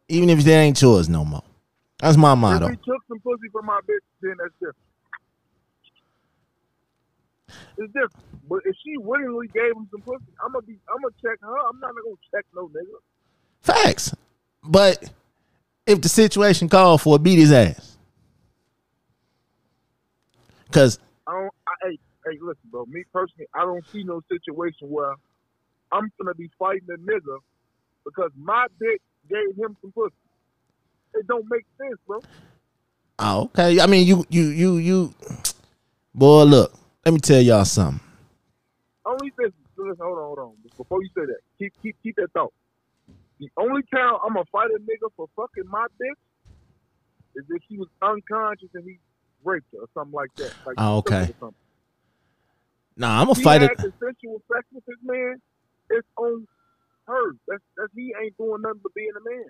Even 0.09 0.31
if 0.31 0.45
that 0.45 0.51
ain't 0.51 0.81
yours 0.81 1.09
no 1.09 1.25
more. 1.25 1.43
That's 1.99 2.17
my 2.17 2.35
motto. 2.35 2.67
If 2.67 2.71
we 2.71 2.77
took 2.77 3.03
some 3.09 3.21
pussy 3.21 3.49
from 3.53 3.67
my 3.67 3.81
bitch, 3.89 4.05
then 4.21 4.35
that's 4.39 4.53
different. 4.61 4.77
It's 7.79 7.93
different. 7.93 8.13
But 8.49 8.61
if 8.67 8.77
she 8.85 8.99
willingly 8.99 9.49
gave 9.49 9.73
him 9.75 9.89
some 9.91 10.03
pussy, 10.03 10.33
I'm 10.45 10.53
gonna 10.53 10.63
be, 10.63 10.79
I'm 10.95 11.01
gonna 11.01 11.15
check 11.23 11.39
her. 11.41 11.57
I'm 11.69 11.81
not 11.81 11.93
gonna 11.95 12.17
check 12.35 12.45
no 12.55 12.69
nigga. 12.69 12.99
Facts. 13.63 14.15
But 14.63 15.11
if 15.87 16.01
the 16.03 16.09
situation 16.09 16.69
called 16.69 17.01
for 17.01 17.17
it, 17.17 17.23
beat 17.23 17.39
his 17.39 17.53
ass. 17.53 17.97
Cause 20.71 20.99
I 21.27 21.33
don't. 21.33 21.51
I, 21.67 21.89
hey, 21.89 21.99
hey, 22.27 22.39
listen, 22.43 22.69
bro. 22.71 22.85
Me 22.87 23.05
personally, 23.13 23.47
I 23.55 23.61
don't 23.61 23.85
see 23.93 24.03
no 24.03 24.21
situation 24.31 24.91
where 24.91 25.15
I'm 25.93 26.11
gonna 26.21 26.35
be 26.35 26.51
fighting 26.59 26.89
a 26.91 26.99
nigga 26.99 27.39
because 28.05 28.31
my 28.37 28.67
bitch 28.83 28.99
gave 29.29 29.57
him 29.57 29.77
some 29.81 29.93
pussy. 29.93 30.15
It 31.15 31.27
don't 31.27 31.47
make 31.51 31.65
sense, 31.79 31.99
bro. 32.07 32.21
oh, 33.21 33.43
okay. 33.45 33.81
I 33.81 33.87
mean, 33.87 34.07
you 34.07 34.25
you 34.29 34.45
you 34.45 34.77
you. 34.77 35.15
Boy, 36.15 36.45
look. 36.45 36.73
Let 37.05 37.13
me 37.13 37.21
tell 37.21 37.41
y'all 37.41 37.65
something. 37.65 38.01
Only 39.05 39.31
listen, 39.39 39.53
listen, 39.77 39.97
hold 40.01 40.19
on, 40.19 40.25
hold 40.25 40.39
on. 40.39 40.53
Before 40.77 41.03
you 41.03 41.09
say 41.17 41.27
that, 41.27 41.41
keep 41.59 41.73
keep 41.83 41.97
keep 42.03 42.17
that 42.17 42.33
thought. 42.33 42.53
The 43.39 43.51
only 43.59 43.83
time 43.93 44.15
I'm 44.25 44.33
gonna 44.33 44.45
fight 44.51 44.71
a 44.71 44.81
nigga 44.81 45.11
for 45.17 45.27
fucking 45.37 45.71
my 45.71 45.87
bitch 46.01 46.21
is 47.37 47.45
if 47.51 47.63
he 47.69 47.77
was 47.77 47.89
unconscious 48.01 48.71
and 48.75 48.85
he 48.85 48.99
raped 49.45 49.67
her 49.73 49.81
or 49.81 49.89
something 49.93 50.15
like 50.15 50.31
that. 50.39 50.51
Like 50.65 50.77
Oh, 50.79 50.99
okay. 50.99 51.29
Nah, 52.97 53.21
I'm 53.21 53.27
gonna 53.27 53.35
fight 53.35 53.63
it. 53.63 53.77
consensual 53.77 54.41
sex 54.51 54.65
with 54.73 54.85
this 54.87 54.97
man. 55.03 55.41
It's 55.91 56.09
on 56.17 56.47
her. 57.07 57.33
That's 57.49 57.63
that's 57.77 57.93
he 57.95 58.13
ain't 58.23 58.37
doing 58.37 58.63
nothing 58.63 58.81
but 58.83 58.95
being 58.95 59.11
a 59.17 59.31
man. 59.31 59.45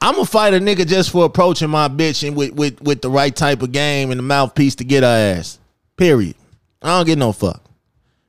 I'm 0.00 0.14
gonna 0.14 0.26
fight 0.26 0.54
a 0.54 0.58
nigga 0.58 0.86
just 0.86 1.10
for 1.10 1.24
approaching 1.24 1.70
my 1.70 1.88
bitch 1.88 2.26
and 2.26 2.36
with, 2.36 2.52
with, 2.52 2.80
with 2.82 3.02
the 3.02 3.10
right 3.10 3.34
type 3.34 3.62
of 3.62 3.72
game 3.72 4.10
and 4.10 4.18
the 4.18 4.22
mouthpiece 4.22 4.74
to 4.76 4.84
get 4.84 5.02
her 5.02 5.36
ass. 5.38 5.58
Period. 5.96 6.36
I 6.82 6.98
don't 6.98 7.06
get 7.06 7.18
no 7.18 7.32
fuck. 7.32 7.62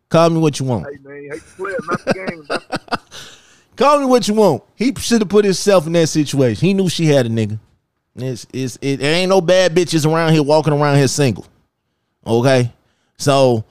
Call 0.10 0.30
me 0.30 0.40
what 0.40 0.60
you 0.60 0.66
want. 0.66 0.86
Hey 0.86 0.98
man, 1.04 1.40
player, 1.58 1.76
not 1.90 2.06
the 2.06 2.14
game. 2.14 3.00
Call 3.76 4.00
me 4.00 4.06
what 4.06 4.28
you 4.28 4.34
want. 4.36 4.64
He 4.76 4.94
should 4.98 5.22
have 5.22 5.30
put 5.30 5.44
himself 5.44 5.86
in 5.86 5.94
that 5.94 6.08
situation. 6.08 6.66
He 6.66 6.74
knew 6.74 6.88
she 6.88 7.08
had 7.08 7.26
a 7.26 7.30
nigga. 7.30 7.60
It's, 8.16 8.48
it's, 8.54 8.78
it, 8.82 8.98
there 8.98 9.14
ain't 9.14 9.30
no 9.30 9.42
bad 9.42 9.76
bitches 9.76 10.10
around 10.10 10.32
here 10.32 10.44
walking 10.44 10.72
around 10.72 10.96
here 10.96 11.10
single. 11.10 11.46
Okay? 12.26 12.72
So, 13.18 13.66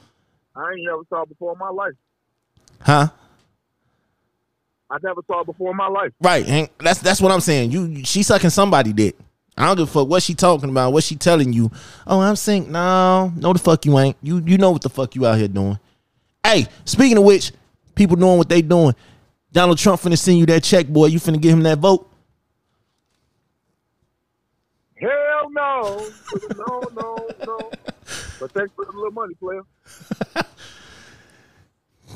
I 0.55 0.73
ain't 0.73 0.85
never 0.85 1.03
saw 1.09 1.25
before 1.25 1.53
in 1.55 1.59
my 1.59 1.71
life. 1.71 1.95
huh? 2.81 3.09
I 4.95 4.99
never 5.03 5.23
saw 5.27 5.41
it 5.41 5.47
before 5.47 5.73
in 5.73 5.77
my 5.77 5.89
life. 5.89 6.13
Right. 6.21 6.47
And 6.47 6.69
that's 6.79 7.01
that's 7.01 7.21
what 7.21 7.33
I'm 7.33 7.41
saying. 7.41 7.73
You 7.73 8.05
she 8.05 8.23
sucking 8.23 8.51
somebody 8.51 8.93
dick. 8.93 9.17
I 9.59 9.67
don't 9.67 9.77
give 9.77 9.89
a 9.89 9.91
fuck 9.91 10.09
what 10.09 10.23
she 10.23 10.35
talking 10.35 10.71
about, 10.71 10.93
what 10.93 11.03
she 11.03 11.17
telling 11.17 11.53
you. 11.53 11.73
Oh, 12.07 12.21
I'm 12.21 12.37
single. 12.37 12.71
No, 12.71 13.33
no 13.37 13.53
the 13.53 13.59
fuck 13.59 13.85
you 13.87 13.99
ain't. 13.99 14.17
You 14.23 14.41
you 14.47 14.57
know 14.57 14.71
what 14.71 14.83
the 14.83 14.89
fuck 14.89 15.17
you 15.17 15.27
out 15.27 15.37
here 15.37 15.49
doing. 15.49 15.81
Hey, 16.45 16.69
speaking 16.85 17.19
of 17.19 17.25
which, 17.25 17.51
people 17.97 18.15
doing 18.15 18.39
what 18.39 18.49
they 18.49 18.63
doing. 18.63 18.95
Donald 19.51 19.79
Trump 19.79 20.01
finna 20.01 20.17
send 20.17 20.39
you 20.39 20.47
that 20.47 20.63
check, 20.63 20.87
boy. 20.87 21.07
You 21.07 21.19
finna 21.19 21.41
give 21.41 21.55
him 21.55 21.65
that 21.65 21.79
vote. 21.79 22.09
Hell 24.95 25.51
no, 25.51 26.07
no, 26.57 26.83
no, 26.95 27.29
no. 27.45 27.71
But 28.39 28.53
thanks 28.53 28.73
for 28.77 28.85
the 28.85 28.93
little 28.93 29.11
money, 29.11 29.35
player. 29.35 29.63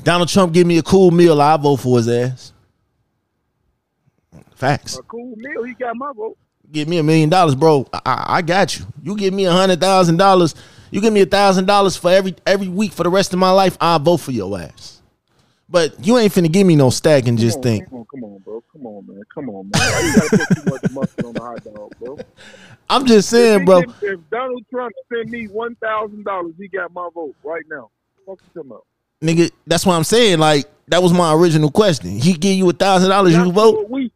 Donald 0.03 0.29
Trump 0.29 0.53
give 0.53 0.65
me 0.65 0.77
a 0.77 0.83
cool 0.83 1.11
meal, 1.11 1.41
I 1.41 1.57
vote 1.57 1.77
for 1.77 1.97
his 1.97 2.07
ass. 2.07 2.53
Facts. 4.59 4.99
A 4.99 5.03
cool 5.03 5.33
meal, 5.37 5.63
he 5.63 5.73
got 5.75 5.95
my 5.95 6.11
vote. 6.13 6.37
Give 6.69 6.85
me 6.89 6.97
a 6.97 7.03
million 7.03 7.29
dollars, 7.29 7.55
bro. 7.55 7.87
I, 7.93 8.01
I, 8.05 8.25
I 8.37 8.41
got 8.41 8.77
you. 8.77 8.85
You 9.01 9.15
give 9.15 9.33
me 9.33 9.45
a 9.45 9.51
hundred 9.53 9.79
thousand 9.79 10.17
dollars. 10.17 10.53
You 10.91 10.99
give 10.99 11.13
me 11.13 11.21
a 11.21 11.25
thousand 11.25 11.65
dollars 11.65 11.95
for 11.95 12.11
every 12.11 12.35
every 12.45 12.67
week 12.67 12.91
for 12.91 13.03
the 13.03 13.09
rest 13.09 13.31
of 13.31 13.39
my 13.39 13.51
life. 13.51 13.77
I'll 13.79 13.99
vote 13.99 14.17
for 14.17 14.31
your 14.31 14.59
ass. 14.59 15.01
But 15.69 16.05
you 16.05 16.17
ain't 16.17 16.33
finna 16.33 16.51
give 16.51 16.67
me 16.67 16.75
no 16.75 16.89
stack 16.89 17.25
and 17.27 17.37
just 17.37 17.55
on, 17.57 17.63
think. 17.63 17.89
Come 17.89 17.99
on, 17.99 18.05
come 18.11 18.23
on, 18.25 18.39
bro. 18.39 18.61
Come 18.73 18.85
on, 18.85 19.07
man. 19.07 19.23
Come 19.33 19.49
on, 19.49 19.69
man. 19.69 19.81
Why 19.81 20.01
you 20.01 20.13
gotta 20.13 20.29
put 20.29 20.55
too 20.63 20.69
much 20.69 20.91
mustard 20.91 21.25
on 21.25 21.33
the 21.35 21.39
hot 21.41 21.63
dog, 21.63 21.91
bro? 21.97 22.19
I'm 22.89 23.05
just 23.05 23.29
saying, 23.29 23.59
he 23.59 23.65
bro. 23.65 23.81
give- 23.81 23.93
if 24.01 24.19
Donald 24.29 24.65
Trump 24.69 24.93
send 25.13 25.29
me 25.31 25.47
one 25.47 25.75
thousand 25.75 26.25
dollars, 26.25 26.53
he 26.57 26.67
got 26.67 26.93
my 26.93 27.07
vote 27.15 27.35
right 27.43 27.63
now. 27.71 27.89
Fuck 28.25 28.39
talking 28.53 28.69
about? 28.71 28.85
Nigga, 29.23 29.51
that's 29.65 29.85
what 29.85 29.93
I'm 29.93 30.03
saying. 30.03 30.39
Like 30.39 30.65
that 30.89 31.01
was 31.01 31.13
my 31.13 31.33
original 31.33 31.71
question. 31.71 32.09
He 32.19 32.33
give 32.33 32.57
you 32.57 32.69
a 32.69 32.73
thousand 32.73 33.09
dollars, 33.09 33.33
you 33.33 33.51
vote 33.51 33.85
a 33.85 33.87
week. 33.87 33.93
And 33.93 34.05
he- 34.05 34.11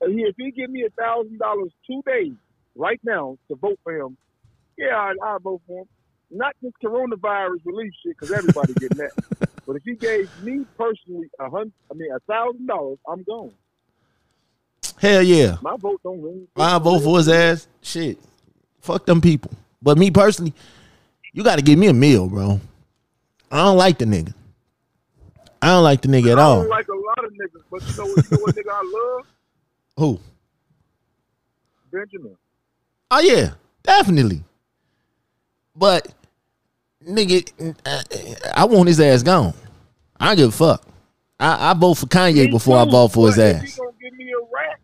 If 0.00 0.36
he 0.36 0.50
give 0.50 0.70
me 0.70 0.84
a 0.84 0.90
thousand 0.90 1.38
dollars 1.38 1.70
two 1.86 2.02
days 2.06 2.34
right 2.76 3.00
now 3.04 3.38
to 3.48 3.56
vote 3.56 3.78
for 3.82 3.94
him, 3.94 4.16
yeah, 4.76 4.94
I, 4.96 5.12
I 5.22 5.38
vote 5.42 5.60
for 5.66 5.80
him. 5.80 5.88
Not 6.30 6.54
this 6.62 6.72
coronavirus 6.84 7.58
relief 7.64 7.92
shit, 8.02 8.16
because 8.18 8.32
everybody 8.32 8.74
getting 8.74 8.98
that. 8.98 9.12
But 9.68 9.76
if 9.76 9.82
he 9.84 9.96
gave 9.96 10.30
me 10.42 10.64
personally 10.78 11.28
a 11.38 11.50
hundred, 11.50 11.74
I 11.90 11.94
mean 11.94 12.10
a 12.10 12.20
thousand 12.20 12.66
dollars, 12.66 12.96
I'm 13.06 13.22
gone. 13.22 13.52
Hell 14.98 15.22
yeah. 15.22 15.58
My 15.60 15.76
vote 15.76 16.00
don't 16.02 16.22
ring. 16.22 16.48
I 16.56 16.78
vote 16.78 17.00
for 17.00 17.18
his 17.18 17.28
ass. 17.28 17.68
Shit. 17.82 18.18
Fuck 18.80 19.04
them 19.04 19.20
people. 19.20 19.50
But 19.82 19.98
me 19.98 20.10
personally, 20.10 20.54
you 21.34 21.44
gotta 21.44 21.60
give 21.60 21.78
me 21.78 21.88
a 21.88 21.92
meal, 21.92 22.28
bro. 22.28 22.62
I 23.52 23.58
don't 23.58 23.76
like 23.76 23.98
the 23.98 24.06
nigga. 24.06 24.32
I 25.60 25.66
don't 25.66 25.84
like 25.84 26.00
the 26.00 26.08
nigga 26.08 26.32
at 26.32 26.38
all. 26.38 26.60
I 26.60 26.62
don't 26.62 26.70
like 26.70 26.88
a 26.88 26.94
lot 26.94 27.24
of 27.26 27.32
niggas, 27.32 27.62
but 27.70 27.82
you 27.82 27.96
know? 27.96 28.06
You 28.06 28.38
know 28.38 28.42
what 28.42 28.56
nigga 28.56 28.70
I 28.70 29.16
love? 29.16 29.26
Who? 29.98 30.20
Benjamin. 31.90 32.36
Oh 33.10 33.18
yeah, 33.18 33.54
definitely. 33.82 34.44
But 35.74 36.06
nigga, 37.04 37.74
uh, 37.84 38.02
I 38.54 38.64
want 38.66 38.86
his 38.86 39.00
ass 39.00 39.24
gone. 39.24 39.54
I 40.20 40.28
don't 40.28 40.36
give 40.36 40.48
a 40.50 40.52
fuck. 40.52 40.86
I, 41.40 41.70
I 41.70 41.74
vote 41.74 41.94
for 41.94 42.06
Kanye 42.06 42.48
before 42.48 42.78
I 42.78 42.84
vote 42.84 43.08
for 43.08 43.26
his 43.26 43.40
ass. 43.40 43.62
he 43.62 43.76
gonna 43.76 43.90
give 44.00 44.12
me 44.14 44.30
a 44.30 44.38
rat, 44.54 44.78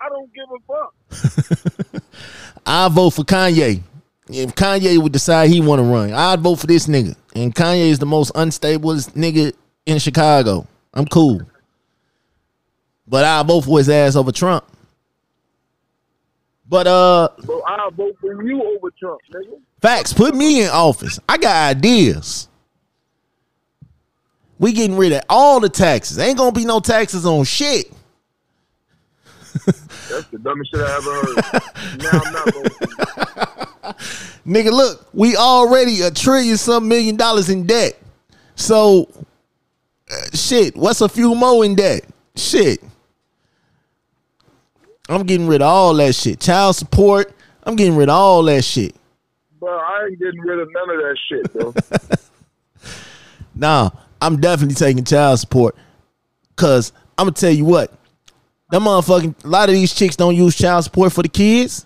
I 0.00 0.08
don't 0.08 0.30
give 0.32 0.46
a 0.56 1.92
fuck. 1.92 2.02
I 2.66 2.88
vote 2.88 3.10
for 3.10 3.24
Kanye. 3.24 3.82
If 4.30 4.54
Kanye 4.54 4.96
would 4.96 5.12
decide 5.12 5.50
he 5.50 5.60
want 5.60 5.80
to 5.80 5.84
run, 5.84 6.14
I'd 6.14 6.40
vote 6.40 6.60
for 6.60 6.66
this 6.66 6.86
nigga. 6.86 7.14
And 7.34 7.54
Kanye 7.54 7.90
is 7.90 7.98
the 7.98 8.06
most 8.06 8.32
unstablest 8.32 9.12
nigga 9.12 9.52
in 9.84 9.98
Chicago. 9.98 10.66
I'm 10.94 11.06
cool. 11.06 11.42
But 13.08 13.24
I 13.24 13.42
vote 13.42 13.62
for 13.62 13.78
his 13.78 13.88
ass 13.88 14.16
over 14.16 14.30
Trump. 14.32 14.64
But 16.68 16.86
uh 16.86 17.28
But 17.46 17.60
I'll 17.66 17.90
vote 17.90 18.16
for 18.20 18.42
you 18.42 18.62
over 18.62 18.90
Trump, 18.98 19.20
nigga. 19.34 19.58
facts, 19.80 20.12
put 20.12 20.34
me 20.34 20.62
in 20.62 20.68
office. 20.68 21.18
I 21.28 21.38
got 21.38 21.76
ideas. 21.76 22.48
We 24.58 24.72
getting 24.72 24.96
rid 24.98 25.12
of 25.12 25.22
all 25.30 25.60
the 25.60 25.68
taxes. 25.68 26.18
Ain't 26.18 26.36
gonna 26.36 26.52
be 26.52 26.64
no 26.66 26.80
taxes 26.80 27.24
on 27.24 27.44
shit. 27.44 27.90
That's 29.64 30.26
the 30.28 30.38
dumbest 30.38 30.70
shit 30.70 30.80
I 30.80 30.96
ever 30.96 31.14
heard. 31.14 31.36
now 32.02 32.10
I'm 32.12 32.32
not. 32.32 33.98
Nigga, 34.46 34.70
look, 34.70 35.08
we 35.14 35.36
already 35.36 36.00
a 36.02 36.10
trillion 36.10 36.56
some 36.56 36.88
million 36.88 37.16
dollars 37.16 37.48
in 37.50 37.66
debt. 37.66 37.98
So, 38.56 39.08
uh, 40.10 40.36
shit, 40.36 40.76
what's 40.76 41.00
a 41.00 41.08
few 41.08 41.34
more 41.34 41.64
in 41.64 41.74
debt? 41.74 42.04
Shit. 42.36 42.82
I'm 45.08 45.24
getting 45.24 45.46
rid 45.46 45.62
of 45.62 45.68
all 45.68 45.94
that 45.94 46.14
shit. 46.14 46.40
Child 46.40 46.76
support, 46.76 47.32
I'm 47.64 47.76
getting 47.76 47.96
rid 47.96 48.08
of 48.08 48.14
all 48.14 48.42
that 48.44 48.64
shit. 48.64 48.94
Bro, 49.58 49.76
I 49.76 50.06
ain't 50.08 50.18
getting 50.18 50.40
rid 50.40 50.60
of 50.60 50.68
none 50.72 50.90
of 50.90 50.96
that 50.98 51.18
shit, 51.28 51.52
bro. 51.52 51.74
Nah, 53.58 53.90
I'm 54.22 54.40
definitely 54.40 54.76
taking 54.76 55.02
child 55.02 55.40
support. 55.40 55.74
Cause 56.54 56.92
I'm 57.18 57.26
gonna 57.26 57.34
tell 57.34 57.50
you 57.50 57.64
what, 57.64 57.92
that 58.70 58.80
motherfucking 58.80 59.44
a 59.44 59.48
lot 59.48 59.68
of 59.68 59.74
these 59.74 59.92
chicks 59.92 60.14
don't 60.14 60.36
use 60.36 60.56
child 60.56 60.84
support 60.84 61.12
for 61.12 61.22
the 61.22 61.28
kids. 61.28 61.84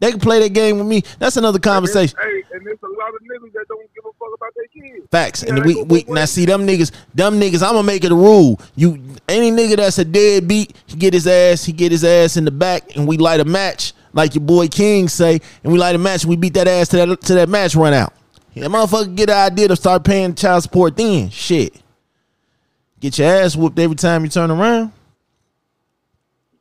They 0.00 0.10
can 0.10 0.20
play 0.20 0.40
that 0.40 0.50
game 0.50 0.78
with 0.78 0.86
me. 0.86 1.02
That's 1.18 1.36
another 1.36 1.58
conversation. 1.58 2.18
Hey, 2.20 2.42
and 2.52 2.66
there's 2.66 2.78
a 2.82 2.86
lot 2.86 3.14
of 3.14 3.20
niggas 3.22 3.52
that 3.52 3.66
don't 3.68 3.88
give 3.94 4.04
a 4.04 4.12
fuck 4.18 4.28
about 4.34 4.52
their 4.56 4.66
kids. 4.82 4.99
Facts. 5.10 5.42
And 5.42 5.64
we 5.64 5.82
we 5.82 6.04
now 6.06 6.24
see 6.24 6.44
them 6.46 6.66
niggas, 6.66 6.92
them 7.14 7.40
niggas, 7.40 7.62
I'm 7.66 7.74
gonna 7.74 7.82
make 7.82 8.04
it 8.04 8.12
a 8.12 8.14
rule. 8.14 8.60
You 8.76 9.02
any 9.28 9.50
nigga 9.50 9.76
that's 9.76 9.98
a 9.98 10.04
deadbeat, 10.04 10.76
he 10.86 10.96
get 10.96 11.14
his 11.14 11.26
ass, 11.26 11.64
he 11.64 11.72
get 11.72 11.90
his 11.90 12.04
ass 12.04 12.36
in 12.36 12.44
the 12.44 12.52
back, 12.52 12.94
and 12.94 13.08
we 13.08 13.16
light 13.16 13.40
a 13.40 13.44
match, 13.44 13.92
like 14.12 14.36
your 14.36 14.44
boy 14.44 14.68
King 14.68 15.08
say, 15.08 15.40
and 15.64 15.72
we 15.72 15.80
light 15.80 15.96
a 15.96 15.98
match 15.98 16.22
and 16.22 16.30
we 16.30 16.36
beat 16.36 16.54
that 16.54 16.68
ass 16.68 16.88
to 16.88 16.96
that 16.96 17.20
to 17.22 17.34
that 17.34 17.48
match 17.48 17.74
run 17.74 17.92
out. 17.92 18.12
Yeah, 18.54 18.66
motherfucker 18.66 19.14
get 19.16 19.26
the 19.26 19.34
idea 19.34 19.68
to 19.68 19.76
start 19.76 20.04
paying 20.04 20.34
child 20.34 20.62
support 20.62 20.96
then. 20.96 21.28
Shit. 21.30 21.74
Get 23.00 23.18
your 23.18 23.28
ass 23.28 23.56
whooped 23.56 23.78
every 23.78 23.96
time 23.96 24.22
you 24.22 24.30
turn 24.30 24.50
around. 24.50 24.92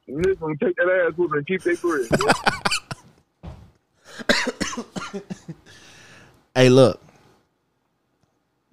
Take 0.08 0.76
that 0.76 1.06
ass 1.08 1.16
whooping 1.18 1.38
and 1.38 1.48
keep 1.48 1.62
their 1.62 1.76
bread. 1.78 2.08
Hey, 6.56 6.70
look, 6.70 7.00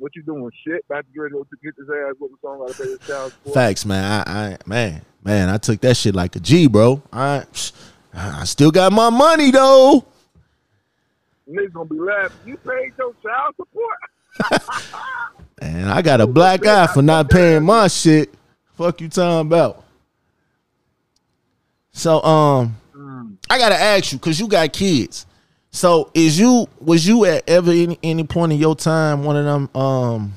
what 0.07 0.15
you 0.15 0.23
doing? 0.23 0.49
Shit, 0.65 0.85
about 0.89 1.05
to 1.05 1.13
get 1.13 1.21
ready 1.21 1.35
to 1.35 1.57
get 1.65 1.77
this 1.77 1.89
ass 1.89 2.15
whooping 2.21 2.37
song 2.41 2.61
out 2.63 2.71
of 2.71 2.79
bed. 2.79 3.01
Child 3.09 3.33
support. 3.33 3.55
facts, 3.55 3.85
man. 3.85 4.05
I, 4.05 4.53
I 4.53 4.59
man, 4.65 5.03
man, 5.25 5.49
I 5.49 5.57
took 5.57 5.81
that 5.81 5.97
shit 5.97 6.15
like 6.15 6.37
a 6.37 6.39
G, 6.39 6.69
bro. 6.69 7.03
I 7.13 7.45
I 8.15 8.45
still 8.45 8.71
got 8.71 8.93
my 8.93 9.11
money 9.11 9.51
though. 9.51 10.05
Niggas 11.51 11.73
gonna 11.73 11.89
be 11.89 11.99
laughing. 11.99 12.39
You 12.45 12.57
paid 12.59 12.93
your 12.97 13.15
child 13.23 13.55
support? 13.57 13.99
And 15.59 15.89
I 15.91 16.03
got 16.03 16.21
a 16.21 16.27
black 16.27 16.67
eye 16.67 16.87
for 16.87 17.01
not 17.01 17.31
paying 17.31 17.63
my 17.63 17.89
shit. 17.89 18.33
Fuck 18.75 19.01
you 19.01 19.09
talking 19.09 19.47
about. 19.47 19.83
So 21.93 22.23
um 22.23 22.77
I 23.49 23.59
gotta 23.59 23.75
ask 23.75 24.13
you, 24.13 24.19
cause 24.19 24.39
you 24.39 24.49
got 24.49 24.71
kids. 24.73 25.26
So 25.77 26.11
is 26.15 26.41
you 26.41 26.69
was 26.81 27.07
you 27.07 27.27
at 27.27 27.47
ever 27.47 27.71
any 27.71 27.99
any 28.03 28.25
point 28.25 28.51
in 28.51 28.59
your 28.59 28.75
time 28.75 29.25
one 29.25 29.37
of 29.37 29.45
them 29.45 29.69
um 29.75 30.33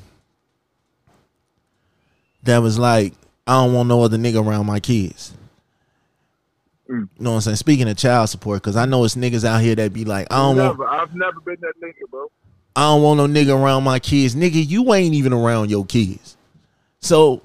that 2.43 2.57
was 2.57 2.77
like, 2.77 3.13
I 3.47 3.53
don't 3.53 3.73
want 3.73 3.87
no 3.87 4.03
other 4.03 4.17
nigga 4.17 4.45
around 4.45 4.65
my 4.65 4.81
kids. 4.81 5.33
Mm. 6.89 7.07
You 7.17 7.23
know 7.23 7.29
what 7.29 7.35
I'm 7.35 7.41
saying? 7.41 7.55
Speaking 7.55 7.87
of 7.87 7.95
child 7.95 8.27
support, 8.27 8.61
cause 8.61 8.75
I 8.75 8.83
know 8.83 9.05
it's 9.05 9.15
niggas 9.15 9.45
out 9.45 9.61
here 9.61 9.75
that 9.75 9.93
be 9.93 10.03
like, 10.03 10.27
I 10.29 10.39
don't 10.39 10.57
want. 10.57 10.81
I've 10.81 11.15
never 11.15 11.39
been 11.39 11.57
that 11.61 11.73
nigga, 11.81 12.09
bro. 12.11 12.27
I 12.75 12.81
don't 12.81 13.01
want 13.01 13.17
no 13.19 13.27
nigga 13.27 13.57
around 13.57 13.85
my 13.85 13.99
kids. 13.99 14.35
Nigga, 14.35 14.67
you 14.67 14.93
ain't 14.93 15.15
even 15.15 15.31
around 15.31 15.69
your 15.69 15.85
kids. 15.85 16.35
So 16.99 17.41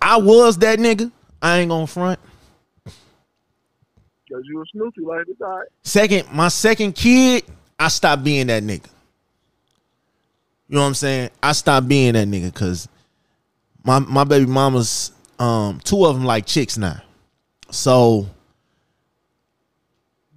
I 0.00 0.18
was 0.18 0.58
that 0.58 0.78
nigga. 0.78 1.10
I 1.42 1.58
ain't 1.58 1.70
gonna 1.70 1.88
front. 1.88 2.20
Cause 4.30 4.42
you 4.44 4.60
a 4.60 4.64
Snoopy 4.72 5.02
like. 5.02 5.26
Second, 5.82 6.32
my 6.32 6.48
second 6.48 6.94
kid, 6.94 7.44
I 7.78 7.88
stopped 7.88 8.24
being 8.24 8.48
that 8.48 8.62
nigga. 8.62 8.88
You 10.68 10.74
know 10.74 10.80
what 10.80 10.88
I'm 10.88 10.94
saying? 10.94 11.30
I 11.40 11.52
stopped 11.52 11.86
being 11.86 12.14
that 12.14 12.26
nigga 12.26 12.52
because 12.52 12.88
my 13.84 14.00
my 14.00 14.24
baby 14.24 14.46
mamas, 14.46 15.12
um, 15.38 15.80
two 15.84 16.04
of 16.04 16.16
them 16.16 16.24
like 16.24 16.44
chicks 16.44 16.76
now, 16.76 17.00
so 17.70 18.26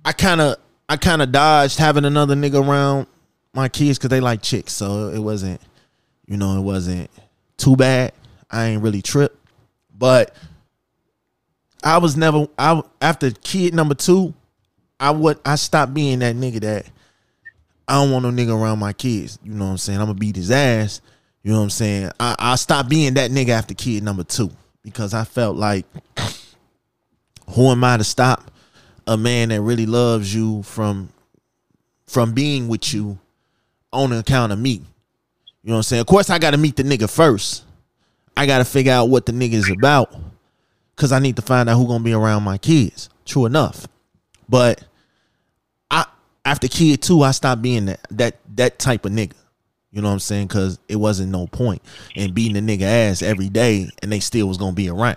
I 0.06 0.12
kind 0.12 0.40
of 0.40 0.58
I 0.88 0.98
kind 0.98 1.24
of 1.24 1.32
dodged 1.32 1.80
having 1.80 2.06
another 2.06 2.36
nigga 2.36 2.64
around 2.64 3.08
my 3.54 3.70
kids 3.70 3.98
because 3.98 4.12
they 4.12 4.20
like 4.20 4.44
chicks, 4.44 4.72
so 4.72 5.10
it 5.10 5.20
wasn't, 5.20 5.62
you 6.28 6.38
know, 6.38 6.58
it 6.58 6.62
wasn't 6.62 7.10
too 7.58 7.76
bad. 7.76 8.14
I 8.52 8.66
ain't 8.66 8.84
really 8.84 9.02
tripped, 9.02 9.38
but 9.98 10.36
I 11.84 11.98
was 11.98 12.18
never 12.18 12.48
I 12.58 12.82
after 13.02 13.32
kid 13.32 13.74
number 13.74 13.96
two, 13.96 14.34
I 15.00 15.12
would 15.12 15.40
I 15.46 15.56
stopped 15.56 15.94
being 15.94 16.20
that 16.20 16.36
nigga 16.36 16.62
that 16.62 16.86
I 17.88 17.96
don't 17.96 18.12
want 18.12 18.24
no 18.24 18.32
nigga 18.32 18.60
around 18.60 18.80
my 18.80 18.94
kids. 18.94 19.40
You 19.44 19.54
know 19.54 19.66
what 19.66 19.72
I'm 19.72 19.78
saying? 19.78 20.00
I'm 20.00 20.08
gonna 20.08 20.20
beat 20.20 20.36
his 20.36 20.52
ass. 20.52 21.02
You 21.42 21.52
know 21.52 21.58
what 21.60 21.64
I'm 21.64 21.70
saying? 21.70 22.12
I, 22.20 22.36
I 22.38 22.56
stopped 22.56 22.90
being 22.90 23.14
that 23.16 23.32
nigga 23.32 23.50
after 23.50 23.74
kid 23.74 24.04
number 24.04 24.24
two 24.24 24.52
because 24.84 25.14
I 25.14 25.24
felt 25.24 25.56
like 25.56 25.86
who 27.50 27.70
am 27.70 27.84
I 27.84 27.98
to 27.98 28.04
stop 28.04 28.52
a 29.08 29.18
man 29.18 29.50
that 29.50 29.62
really 29.62 29.86
loves 29.86 30.34
you 30.34 30.64
from 30.64 31.10
from 32.08 32.34
being 32.34 32.68
with 32.68 32.94
you 32.94 33.18
on 33.94 34.12
account 34.12 34.52
of 34.52 34.60
me? 34.60 34.82
You 35.64 35.70
know 35.70 35.74
what 35.74 35.78
I'm 35.78 35.84
saying? 35.84 36.02
Of 36.02 36.08
course 36.08 36.30
I 36.30 36.40
gotta 36.40 36.58
meet 36.58 36.76
the 36.76 36.84
nigga 36.84 37.10
first. 37.10 37.64
I 38.36 38.46
gotta 38.46 38.66
figure 38.66 38.94
out 38.94 39.10
what 39.10 39.26
the 39.26 39.32
nigga 39.32 39.54
is 39.54 39.70
about. 39.70 40.14
Cause 41.00 41.14
I 41.14 41.20
need 41.20 41.38
to 41.38 41.42
find 41.42 41.70
out 41.70 41.78
who 41.78 41.88
gonna 41.88 42.04
be 42.04 42.12
around 42.12 42.44
my 42.44 42.58
kids. 42.58 43.10
True 43.26 43.46
enough. 43.46 43.88
But 44.50 44.84
I 45.90 46.06
after 46.44 46.68
kid 46.68 47.02
two, 47.02 47.22
I 47.22 47.32
stopped 47.32 47.62
being 47.62 47.86
that 47.86 48.06
that 48.12 48.36
that 48.56 48.80
type 48.80 49.06
of 49.06 49.14
nigga. 49.14 49.32
You 49.92 50.02
know 50.02 50.10
what 50.10 50.16
I'm 50.16 50.20
saying? 50.20 50.50
Cause 50.50 50.78
it 50.90 50.98
wasn't 50.98 51.32
no 51.32 51.48
point 51.48 51.82
in 52.16 52.34
beating 52.34 52.62
the 52.66 52.78
nigga 52.78 52.82
ass 52.82 53.22
every 53.22 53.48
day 53.48 53.90
and 54.04 54.12
they 54.12 54.20
still 54.20 54.50
was 54.50 54.58
gonna 54.58 54.74
be 54.74 54.90
around. 54.90 55.16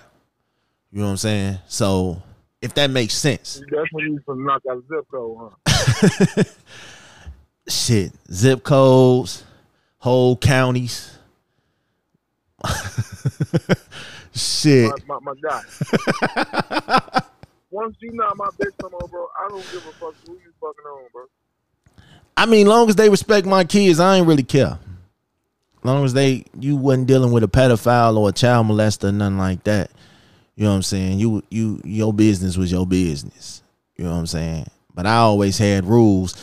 You 0.93 1.01
know 1.01 1.07
what 1.07 1.11
I'm 1.11 1.17
saying? 1.17 1.59
So 1.67 2.23
if 2.61 2.75
that 2.75 2.91
makes 2.91 3.15
sense. 3.15 3.61
You 3.61 3.67
definitely 3.67 4.11
need 4.11 4.25
to 4.25 4.37
knock 4.37 4.63
out 4.71 4.85
zip 4.89 5.05
code, 5.11 5.53
huh? 5.67 6.45
Shit. 7.69 8.13
Zip 8.31 8.63
codes, 8.63 9.43
whole 9.99 10.37
counties. 10.37 11.19
Shit. 14.35 14.91
My, 15.07 15.19
my, 15.21 15.33
my 15.33 15.41
guy. 15.43 15.63
Once 17.71 17.97
you 18.01 18.13
not 18.13 18.37
my 18.37 18.49
bitch 18.59 18.73
no 18.83 18.91
more, 18.91 19.09
bro, 19.09 19.27
I 19.39 19.49
don't 19.49 19.65
give 19.73 19.87
a 19.87 19.93
fuck 19.93 20.15
who 20.27 20.33
you 20.33 20.53
fucking 20.61 20.85
on, 20.87 21.05
bro. 21.13 21.25
I 22.37 22.47
mean, 22.47 22.67
long 22.67 22.89
as 22.89 22.97
they 22.97 23.09
respect 23.09 23.47
my 23.47 23.65
kids, 23.65 24.01
I 24.01 24.17
ain't 24.17 24.27
really 24.27 24.43
care. 24.43 24.79
Long 25.85 26.05
as 26.05 26.13
they 26.13 26.45
you 26.59 26.77
wasn't 26.77 27.09
dealing 27.09 27.33
with 27.33 27.43
a 27.43 27.49
pedophile 27.49 28.17
or 28.17 28.29
a 28.29 28.33
child 28.33 28.67
molester, 28.67 29.13
nothing 29.13 29.39
like 29.39 29.65
that. 29.65 29.91
You 30.55 30.65
know 30.65 30.71
what 30.71 30.77
I'm 30.77 30.83
saying? 30.83 31.19
You 31.19 31.43
you 31.51 31.81
your 31.85 32.13
business 32.13 32.57
was 32.57 32.71
your 32.71 32.87
business. 32.87 33.63
You 33.97 34.05
know 34.05 34.13
what 34.13 34.19
I'm 34.19 34.27
saying? 34.27 34.67
But 34.95 35.07
I 35.07 35.17
always 35.17 35.59
had 35.59 35.85
rules. 35.85 36.37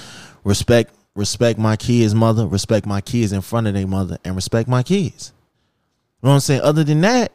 Respect 0.43 0.93
respect 1.15 1.59
my 1.59 1.75
kids' 1.75 2.15
mother, 2.15 2.47
respect 2.47 2.85
my 2.85 3.01
kids 3.01 3.31
in 3.31 3.41
front 3.41 3.67
of 3.67 3.73
their 3.73 3.87
mother, 3.87 4.17
and 4.23 4.35
respect 4.35 4.67
my 4.67 4.83
kids. 4.83 5.31
You 6.21 6.27
know 6.27 6.29
what 6.31 6.35
I'm 6.35 6.39
saying? 6.41 6.61
Other 6.61 6.83
than 6.83 7.01
that, 7.01 7.31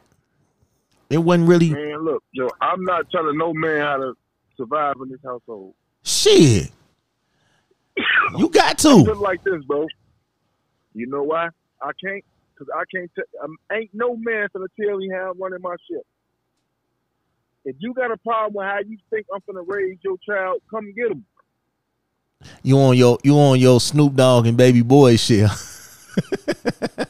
it 1.09 1.17
wasn't 1.17 1.47
really 1.47 1.69
Man, 1.71 2.03
look, 2.03 2.23
yo, 2.31 2.49
I'm 2.61 2.83
not 2.83 3.09
telling 3.11 3.37
no 3.37 3.53
man 3.53 3.81
how 3.81 3.97
to 3.97 4.13
survive 4.57 4.95
in 5.01 5.09
this 5.09 5.19
household. 5.23 5.73
shit. 6.03 6.71
You 8.37 8.49
got 8.49 8.77
Just 8.77 9.05
to. 9.05 9.13
like 9.13 9.41
this, 9.43 9.63
bro. 9.65 9.85
You 10.93 11.07
know 11.07 11.23
why? 11.23 11.49
I 11.81 11.91
can't, 12.03 12.23
cause 12.57 12.67
I 12.75 12.83
can't. 12.93 13.09
T- 13.15 13.21
um, 13.41 13.55
ain't 13.71 13.91
no 13.93 14.15
man 14.17 14.47
gonna 14.53 14.65
tell 14.79 14.97
me 14.97 15.09
how 15.13 15.31
I'm 15.31 15.41
running 15.41 15.61
my 15.61 15.75
shit. 15.89 16.05
If 17.63 17.75
you 17.79 17.93
got 17.93 18.11
a 18.11 18.17
problem 18.17 18.53
with 18.55 18.65
how 18.65 18.79
you 18.79 18.97
think 19.09 19.27
I'm 19.33 19.39
gonna 19.47 19.63
raise 19.65 19.97
your 20.03 20.17
child, 20.27 20.61
come 20.69 20.91
get 20.93 21.11
him. 21.11 21.23
You 22.63 22.77
on 22.79 22.97
your 22.97 23.17
you 23.23 23.37
on 23.39 23.59
your 23.59 23.79
Snoop 23.79 24.15
Dogg 24.15 24.47
and 24.47 24.57
Baby 24.57 24.81
Boy 24.81 25.15
shit. 25.15 25.49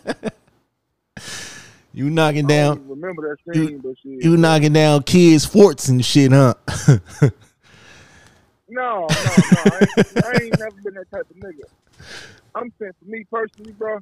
you 1.95 2.09
knocking 2.09 2.45
I 2.45 2.49
down 2.49 2.87
remember 2.87 3.29
that 3.29 3.53
scene, 3.53 3.79
but 3.79 3.95
shit. 4.03 4.23
you 4.23 4.37
knocking 4.37 4.73
down 4.73 5.03
kids' 5.03 5.45
forts 5.45 5.87
and 5.87 6.03
shit, 6.03 6.31
huh? 6.31 6.53
No, 8.67 9.07
no, 9.07 9.35
no. 9.53 9.59
I 9.71 9.79
ain't, 9.79 10.25
I 10.25 10.33
ain't 10.43 10.59
never 10.59 10.75
been 10.83 10.95
that 10.95 11.09
type 11.11 11.27
of 11.29 11.37
nigga. 11.37 11.63
I'm 12.55 12.73
saying 12.79 12.93
for 12.99 13.05
me 13.05 13.25
personally, 13.31 13.73
bro. 13.73 13.99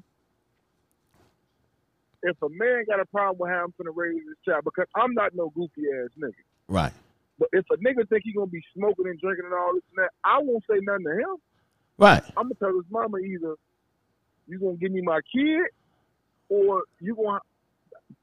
If 2.23 2.37
a 2.41 2.47
man 2.49 2.85
got 2.87 3.01
a 3.01 3.05
problem 3.05 3.37
with 3.39 3.49
how 3.49 3.65
I'm 3.65 3.73
gonna 3.77 3.91
raise 3.91 4.15
his 4.15 4.37
child, 4.47 4.63
because 4.63 4.87
I'm 4.95 5.13
not 5.13 5.35
no 5.35 5.49
goofy 5.49 5.83
ass 5.91 6.11
nigga. 6.17 6.31
right. 6.69 6.93
But 7.37 7.49
if 7.51 7.65
a 7.71 7.77
nigga 7.77 8.07
think 8.07 8.21
he 8.23 8.31
gonna 8.31 8.47
be 8.47 8.63
smoking 8.73 9.07
and 9.07 9.19
drinking 9.19 9.45
and 9.45 9.53
all 9.53 9.73
this 9.73 9.83
and 9.95 10.05
that, 10.05 10.11
I 10.23 10.39
won't 10.39 10.63
say 10.69 10.79
nothing 10.81 11.05
to 11.05 11.11
him. 11.11 11.35
Right. 11.97 12.23
I'm 12.37 12.45
gonna 12.45 12.55
tell 12.59 12.73
his 12.73 12.89
mama 12.89 13.17
either 13.17 13.55
you 14.47 14.59
gonna 14.59 14.77
give 14.77 14.91
me 14.91 15.01
my 15.01 15.19
kid 15.35 15.67
or 16.47 16.83
you 17.01 17.15
gonna 17.15 17.39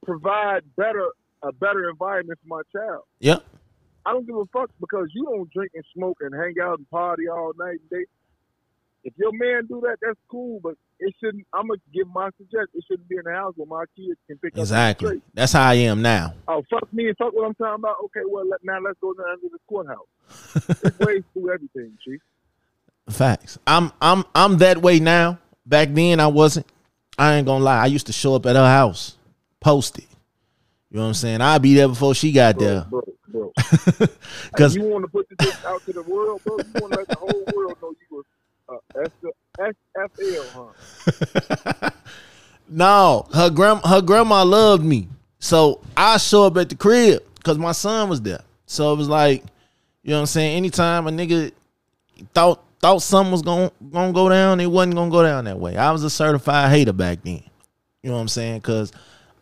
provide 0.05 0.63
better 0.77 1.07
a 1.43 1.53
better 1.53 1.89
environment 1.89 2.39
for 2.43 2.49
my 2.49 2.63
child. 2.75 3.03
Yep. 3.21 3.43
I 4.05 4.13
don't 4.13 4.27
give 4.27 4.37
a 4.37 4.45
fuck 4.53 4.71
because 4.81 5.09
you 5.15 5.25
don't 5.25 5.51
drink 5.51 5.73
and 5.75 5.85
smoke 5.95 6.19
and 6.21 6.35
hang 6.35 6.55
out 6.63 6.79
and 6.79 6.89
party 6.91 7.29
all 7.29 7.53
night 7.59 7.79
and 7.81 7.91
day. 7.91 8.05
If 9.05 9.15
your 9.17 9.33
man 9.33 9.65
do 9.67 9.81
that, 9.83 9.97
that's 10.03 10.19
cool, 10.31 10.61
but 10.63 10.75
it 10.99 11.15
shouldn't. 11.23 11.47
I'm 11.55 11.69
gonna 11.69 11.81
give 11.95 12.07
my 12.15 12.29
suggestion. 12.37 12.69
It 12.75 12.85
shouldn't 12.87 13.09
be 13.09 13.17
in 13.17 13.23
the 13.25 13.33
house 13.33 13.55
where 13.57 13.67
my 13.67 13.85
kids 13.97 14.19
can 14.27 14.37
pick 14.39 14.57
Exactly. 14.59 15.07
up. 15.07 15.11
straight. 15.13 15.23
That's 15.33 15.53
how 15.53 15.69
I 15.71 15.75
am 15.75 16.03
now. 16.03 16.35
Oh 16.49 16.63
fuck 16.71 16.93
me 16.93 17.09
and 17.09 17.17
fuck 17.17 17.33
what 17.33 17.47
I'm 17.47 17.55
talking 17.55 17.77
about. 17.83 17.97
Okay, 18.05 18.21
well 18.29 18.47
let, 18.47 18.61
now 18.63 18.79
let's 18.85 18.99
go 19.01 19.15
down 19.15 19.41
to 19.41 19.49
the 19.51 19.59
courthouse. 19.67 20.77
There's 20.83 20.99
ways 20.99 21.23
do 21.35 21.51
everything, 21.51 21.97
chief. 22.05 22.21
Facts. 23.09 23.59
I'm 23.67 23.91
I'm 24.03 24.25
I'm 24.35 24.59
that 24.59 24.79
way 24.83 25.01
now. 25.01 25.39
Back 25.65 25.89
then 25.93 26.21
I 26.21 26.27
wasn't. 26.27 26.67
I 27.19 27.35
ain't 27.37 27.47
gonna 27.47 27.65
lie. 27.65 27.83
I 27.83 27.87
used 27.87 28.07
to 28.09 28.13
show 28.13 28.35
up 28.35 28.45
at 28.45 28.55
her 28.57 28.67
house, 28.67 29.17
post 29.61 29.99
it. 29.99 30.07
You 30.91 30.97
know 30.97 31.03
what 31.03 31.09
I'm 31.09 31.15
saying? 31.15 31.41
I'd 31.41 31.63
be 31.63 31.75
there 31.75 31.89
before 31.89 32.15
she 32.15 32.33
got 32.33 32.57
Bro, 32.57 32.67
there. 32.67 32.87
bro, 32.91 33.03
bro. 33.29 33.53
Cause 34.57 34.75
you 34.75 34.83
want 34.85 35.05
to 35.05 35.09
put 35.11 35.27
this 35.39 35.65
out 35.65 35.85
to 35.85 35.93
the 35.93 36.03
world, 36.03 36.43
bro. 36.45 36.57
You 36.59 36.65
want 36.81 36.93
to 36.93 36.99
let 36.99 37.09
the 37.09 37.17
whole 37.17 37.45
world 37.55 37.77
know 37.81 37.95
you 38.11 38.17
was 38.17 38.25
uh, 38.69 39.69
SFL, 39.99 40.75
huh? 41.73 41.91
No, 42.73 43.27
her 43.35 43.51
grand 43.51 43.81
her 43.85 44.01
grandma 44.01 44.45
loved 44.45 44.85
me. 44.85 45.09
So 45.41 45.81
I 45.97 46.19
show 46.19 46.45
up 46.45 46.57
at 46.57 46.69
the 46.69 46.77
crib 46.77 47.23
because 47.37 47.59
my 47.59 47.73
son 47.73 48.09
was 48.09 48.23
there. 48.23 48.43
So 48.67 48.93
it 48.93 48.97
was 48.97 49.09
like, 49.09 49.43
you 50.03 50.11
know 50.11 50.17
what 50.17 50.21
I'm 50.21 50.27
saying? 50.27 50.57
Anytime 50.57 51.09
a 51.09 51.11
nigga 51.11 51.51
thought 52.33 52.63
thought 52.81 53.03
something 53.03 53.33
was 53.33 53.43
gonna 53.43 53.73
gonna 53.91 54.13
go 54.13 54.29
down, 54.29 54.61
it 54.61 54.67
wasn't 54.67 54.95
gonna 54.95 55.11
go 55.11 55.23
down 55.25 55.45
that 55.47 55.59
way. 55.59 55.77
I 55.77 55.91
was 55.91 56.05
a 56.05 56.11
certified 56.11 56.71
hater 56.71 56.93
back 56.93 57.23
then. 57.25 57.43
You 58.03 58.11
know 58.11 58.15
what 58.15 58.21
I'm 58.23 58.29
saying? 58.29 58.61
Cause 58.61 58.93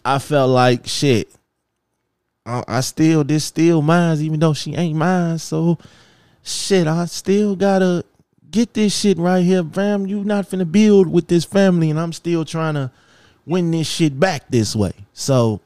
I 0.09 0.19
felt 0.19 0.49
like 0.49 0.87
shit. 0.87 1.31
I, 2.47 2.65
I 2.67 2.81
still 2.81 3.25
this 3.25 3.45
still 3.45 3.83
mine, 3.83 4.19
even 4.23 4.41
though 4.41 4.55
she 4.55 4.75
ain't 4.75 4.97
mine. 4.97 5.37
So 5.37 5.77
shit, 6.43 6.87
I 6.87 7.05
still 7.05 7.55
gotta 7.55 8.03
get 8.51 8.73
this 8.73 8.99
shit 8.99 9.19
right 9.19 9.45
here, 9.45 9.63
fam. 9.63 10.07
You 10.07 10.25
not 10.25 10.49
finna 10.49 10.71
build 10.71 11.09
with 11.09 11.29
this 11.29 11.45
family, 11.45 11.91
and 11.91 12.01
I'm 12.01 12.15
still 12.15 12.47
trying 12.47 12.73
to 12.73 12.91
win 13.45 13.71
this 13.71 13.87
shit 13.87 14.19
back 14.19 14.49
this 14.49 14.75
way. 14.75 14.93
So, 15.13 15.61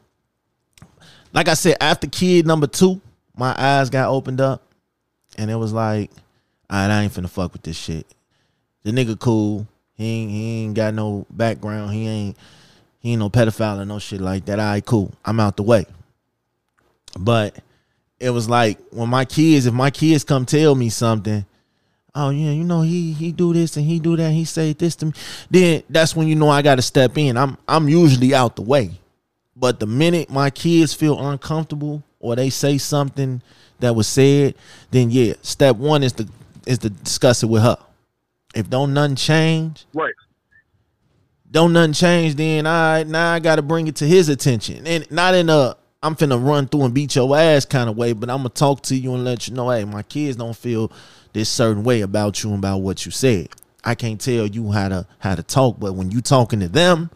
like 1.32 1.46
I 1.46 1.54
said, 1.54 1.76
after 1.80 2.08
kid 2.08 2.44
number 2.44 2.66
two, 2.66 3.00
my 3.36 3.54
eyes 3.56 3.90
got 3.90 4.08
opened 4.08 4.40
up, 4.40 4.60
and 5.38 5.52
it 5.52 5.56
was 5.56 5.72
like, 5.72 6.10
right, 6.68 6.90
I 6.90 7.02
ain't 7.02 7.12
finna 7.12 7.30
fuck 7.30 7.52
with 7.52 7.62
this 7.62 7.76
shit. 7.76 8.08
The 8.82 8.90
nigga 8.90 9.16
cool. 9.20 9.68
He 9.94 10.04
ain't, 10.04 10.30
he 10.32 10.64
ain't 10.64 10.74
got 10.74 10.94
no 10.94 11.26
background. 11.30 11.92
He 11.92 12.08
ain't 12.08 12.36
he 13.02 13.12
ain't 13.12 13.18
no 13.18 13.28
pedophile 13.28 13.80
or 13.80 13.84
no 13.84 13.98
shit 13.98 14.20
like 14.20 14.44
that. 14.44 14.60
All 14.60 14.66
right, 14.66 14.84
cool. 14.84 15.12
I'm 15.24 15.40
out 15.40 15.56
the 15.56 15.64
way. 15.64 15.86
But 17.18 17.56
it 18.20 18.30
was 18.30 18.48
like 18.48 18.78
when 18.90 19.08
my 19.08 19.24
kids, 19.24 19.66
if 19.66 19.74
my 19.74 19.90
kids 19.90 20.22
come 20.22 20.46
tell 20.46 20.76
me 20.76 20.88
something, 20.88 21.44
oh 22.14 22.30
yeah, 22.30 22.52
you 22.52 22.62
know 22.62 22.82
he 22.82 23.12
he 23.12 23.32
do 23.32 23.52
this 23.52 23.76
and 23.76 23.84
he 23.84 23.98
do 23.98 24.16
that, 24.16 24.30
he 24.30 24.44
say 24.44 24.72
this 24.72 24.94
to 24.96 25.06
me, 25.06 25.12
then 25.50 25.82
that's 25.90 26.14
when 26.14 26.28
you 26.28 26.36
know 26.36 26.48
I 26.48 26.62
got 26.62 26.76
to 26.76 26.82
step 26.82 27.18
in. 27.18 27.36
I'm 27.36 27.58
I'm 27.66 27.88
usually 27.88 28.34
out 28.34 28.54
the 28.54 28.62
way, 28.62 28.92
but 29.56 29.80
the 29.80 29.86
minute 29.86 30.30
my 30.30 30.48
kids 30.48 30.94
feel 30.94 31.18
uncomfortable 31.28 32.04
or 32.20 32.36
they 32.36 32.50
say 32.50 32.78
something 32.78 33.42
that 33.80 33.96
was 33.96 34.06
said, 34.06 34.54
then 34.92 35.10
yeah, 35.10 35.34
step 35.42 35.74
one 35.74 36.04
is 36.04 36.12
to 36.12 36.28
is 36.66 36.78
to 36.78 36.90
discuss 36.90 37.42
it 37.42 37.46
with 37.46 37.62
her. 37.62 37.78
If 38.54 38.70
don't 38.70 38.94
nothing 38.94 39.16
change, 39.16 39.86
Right. 39.92 40.14
Don't 41.52 41.74
nothing 41.74 41.92
change, 41.92 42.34
then 42.34 42.66
I 42.66 43.04
now 43.04 43.34
I 43.34 43.38
gotta 43.38 43.62
bring 43.62 43.86
it 43.86 43.96
to 43.96 44.06
his 44.06 44.28
attention. 44.28 44.86
And 44.86 45.08
not 45.10 45.34
in 45.34 45.50
a 45.50 45.76
I'm 46.02 46.16
finna 46.16 46.44
run 46.44 46.66
through 46.66 46.84
and 46.84 46.94
beat 46.94 47.14
your 47.14 47.36
ass 47.36 47.64
kind 47.66 47.88
of 47.88 47.96
way, 47.96 48.12
but 48.14 48.30
I'm 48.30 48.38
gonna 48.38 48.48
talk 48.48 48.82
to 48.84 48.96
you 48.96 49.14
and 49.14 49.24
let 49.24 49.46
you 49.46 49.54
know, 49.54 49.70
hey, 49.70 49.84
my 49.84 50.02
kids 50.02 50.36
don't 50.36 50.56
feel 50.56 50.90
this 51.32 51.48
certain 51.48 51.84
way 51.84 52.00
about 52.00 52.42
you 52.42 52.50
and 52.50 52.58
about 52.58 52.78
what 52.78 53.04
you 53.04 53.12
said. 53.12 53.48
I 53.84 53.94
can't 53.94 54.20
tell 54.20 54.46
you 54.46 54.72
how 54.72 54.88
to 54.88 55.06
how 55.18 55.34
to 55.34 55.42
talk, 55.42 55.78
but 55.78 55.92
when 55.92 56.10
you 56.10 56.22
talking 56.22 56.60
to 56.60 56.68
them, 56.68 57.10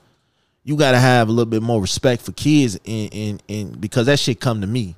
you 0.64 0.76
gotta 0.76 0.98
have 0.98 1.28
a 1.28 1.32
little 1.32 1.50
bit 1.50 1.62
more 1.62 1.80
respect 1.80 2.22
for 2.22 2.32
kids 2.32 2.78
and 2.86 3.14
and, 3.14 3.42
and 3.48 3.80
because 3.80 4.06
that 4.06 4.18
shit 4.18 4.38
come 4.38 4.60
to 4.60 4.66
me. 4.66 4.94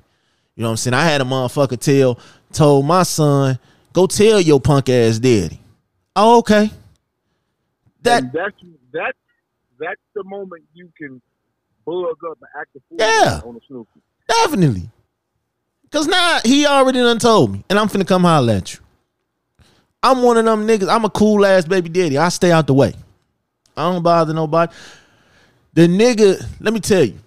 You 0.55 0.63
know 0.63 0.67
what 0.67 0.71
I'm 0.71 0.77
saying? 0.77 0.93
I 0.95 1.05
had 1.05 1.21
a 1.21 1.23
motherfucker 1.23 1.79
tell 1.79 2.19
told 2.51 2.85
my 2.85 3.03
son, 3.03 3.57
go 3.93 4.05
tell 4.05 4.41
your 4.41 4.59
punk 4.59 4.89
ass 4.89 5.17
daddy. 5.17 5.61
Oh, 6.15 6.39
okay. 6.39 6.71
That 8.01 8.23
and 8.23 8.31
that's 8.33 8.55
that's 8.91 9.17
that's 9.79 10.01
the 10.15 10.23
moment 10.23 10.63
you 10.73 10.91
can 10.97 11.21
bug 11.85 12.17
up 12.29 12.37
and 12.41 12.49
act 12.59 12.69
a 12.75 12.79
fool 12.89 12.97
Yeah. 12.99 13.41
on 13.45 13.55
the 13.55 13.61
Snoopy. 13.67 14.01
definitely. 14.27 14.89
Cause 15.91 16.05
now 16.07 16.39
he 16.45 16.67
already 16.67 16.99
done 16.99 17.17
told 17.17 17.51
me, 17.51 17.63
and 17.69 17.79
I'm 17.79 17.87
finna 17.87 18.05
come 18.07 18.23
holler 18.23 18.53
at 18.53 18.73
you. 18.73 18.79
I'm 20.03 20.21
one 20.21 20.37
of 20.37 20.45
them 20.45 20.67
niggas. 20.67 20.87
I'm 20.87 21.03
a 21.03 21.09
cool 21.09 21.45
ass 21.45 21.65
baby 21.65 21.89
daddy. 21.89 22.17
I 22.17 22.29
stay 22.29 22.51
out 22.51 22.67
the 22.67 22.73
way. 22.75 22.93
I 23.75 23.91
don't 23.91 24.03
bother 24.03 24.33
nobody. 24.33 24.71
The 25.73 25.87
nigga, 25.87 26.45
let 26.59 26.73
me 26.73 26.79
tell 26.79 27.03
you, 27.03 27.17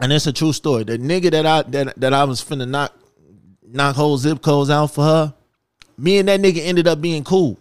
and 0.00 0.10
it's 0.12 0.26
a 0.26 0.32
true 0.32 0.52
story. 0.54 0.84
The 0.84 0.96
nigga 0.98 1.30
that 1.32 1.44
I 1.46 1.62
that, 1.62 2.00
that 2.00 2.14
I 2.14 2.24
was 2.24 2.42
finna 2.42 2.66
knock 2.68 2.92
knock 3.62 3.94
whole 3.94 4.16
zip 4.16 4.40
codes 4.42 4.70
out 4.70 4.86
for 4.92 5.04
her, 5.04 5.34
me 5.98 6.18
and 6.18 6.28
that 6.28 6.40
nigga 6.40 6.60
ended 6.64 6.88
up 6.88 7.00
being 7.00 7.24
cool. 7.24 7.58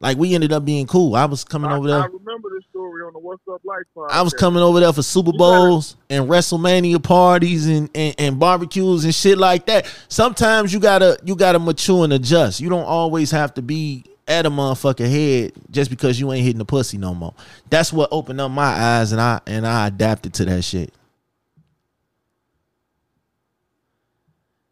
Like 0.00 0.16
we 0.16 0.34
ended 0.34 0.52
up 0.52 0.64
being 0.64 0.86
cool. 0.86 1.14
I 1.14 1.26
was 1.26 1.44
coming 1.44 1.70
I, 1.70 1.76
over 1.76 1.86
there. 1.86 2.00
I 2.00 2.06
remember 2.06 2.48
this 2.54 2.64
story 2.70 3.02
on 3.02 3.12
the 3.12 3.18
What's 3.18 3.46
Up 3.52 3.60
Life 3.64 3.82
podcast. 3.94 4.10
I 4.10 4.22
was 4.22 4.32
coming 4.32 4.62
over 4.62 4.80
there 4.80 4.92
for 4.94 5.02
Super 5.02 5.32
Bowls 5.32 5.96
and 6.08 6.26
WrestleMania 6.26 7.02
parties 7.02 7.66
and, 7.66 7.90
and, 7.94 8.14
and 8.18 8.40
barbecues 8.40 9.04
and 9.04 9.14
shit 9.14 9.36
like 9.36 9.66
that. 9.66 9.86
Sometimes 10.08 10.72
you 10.72 10.80
gotta 10.80 11.18
you 11.24 11.36
gotta 11.36 11.58
mature 11.58 12.04
and 12.04 12.14
adjust. 12.14 12.60
You 12.60 12.70
don't 12.70 12.86
always 12.86 13.30
have 13.30 13.52
to 13.54 13.62
be 13.62 14.04
at 14.26 14.46
a 14.46 14.50
motherfucker 14.50 15.10
head 15.10 15.52
just 15.70 15.90
because 15.90 16.18
you 16.18 16.32
ain't 16.32 16.44
hitting 16.44 16.58
the 16.58 16.64
pussy 16.64 16.96
no 16.96 17.14
more. 17.14 17.34
That's 17.68 17.92
what 17.92 18.08
opened 18.10 18.40
up 18.40 18.50
my 18.50 18.62
eyes 18.62 19.12
and 19.12 19.20
I 19.20 19.40
and 19.46 19.66
I 19.66 19.88
adapted 19.88 20.32
to 20.34 20.46
that 20.46 20.62
shit. 20.62 20.94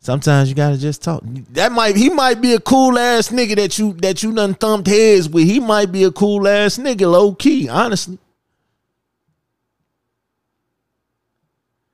Sometimes 0.00 0.48
you 0.48 0.54
gotta 0.54 0.78
just 0.78 1.02
talk. 1.02 1.22
That 1.52 1.72
might 1.72 1.96
he 1.96 2.08
might 2.08 2.40
be 2.40 2.54
a 2.54 2.60
cool 2.60 2.98
ass 2.98 3.28
nigga 3.30 3.56
that 3.56 3.78
you 3.78 3.92
that 3.94 4.22
you 4.22 4.32
done 4.32 4.54
thumped 4.54 4.88
heads 4.88 5.28
with. 5.28 5.44
He 5.44 5.60
might 5.60 5.90
be 5.90 6.04
a 6.04 6.10
cool 6.10 6.46
ass 6.46 6.78
nigga, 6.78 7.10
low 7.10 7.34
key, 7.34 7.68
honestly. 7.68 8.18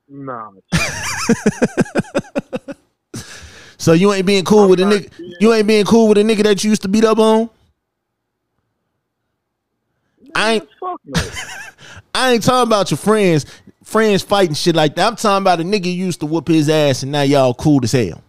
Nah, 0.08 0.50
So 3.78 3.92
you 3.92 4.12
ain't 4.12 4.24
being 4.24 4.44
cool 4.44 4.64
I'm 4.64 4.70
with 4.70 4.80
a 4.80 4.84
nigga. 4.84 5.10
You 5.40 5.52
ain't 5.52 5.66
being 5.66 5.84
cool 5.84 6.08
with 6.08 6.16
a 6.18 6.22
nigga 6.22 6.44
that 6.44 6.64
you 6.64 6.70
used 6.70 6.82
to 6.82 6.88
beat 6.88 7.04
up 7.04 7.18
on. 7.18 7.50
I 10.34 10.52
ain't. 10.54 10.68
I 12.14 12.32
ain't 12.32 12.42
talking 12.42 12.68
about 12.68 12.90
your 12.90 12.98
friends, 12.98 13.44
friends 13.84 14.22
fighting 14.22 14.54
shit 14.54 14.74
like 14.74 14.96
that. 14.96 15.06
I'm 15.06 15.16
talking 15.16 15.42
about 15.42 15.60
a 15.60 15.64
nigga 15.64 15.94
used 15.94 16.20
to 16.20 16.26
whoop 16.26 16.48
his 16.48 16.68
ass 16.68 17.02
and 17.02 17.12
now 17.12 17.22
y'all 17.22 17.54
cool 17.54 17.80
as 17.84 17.92
hell. 17.92 18.22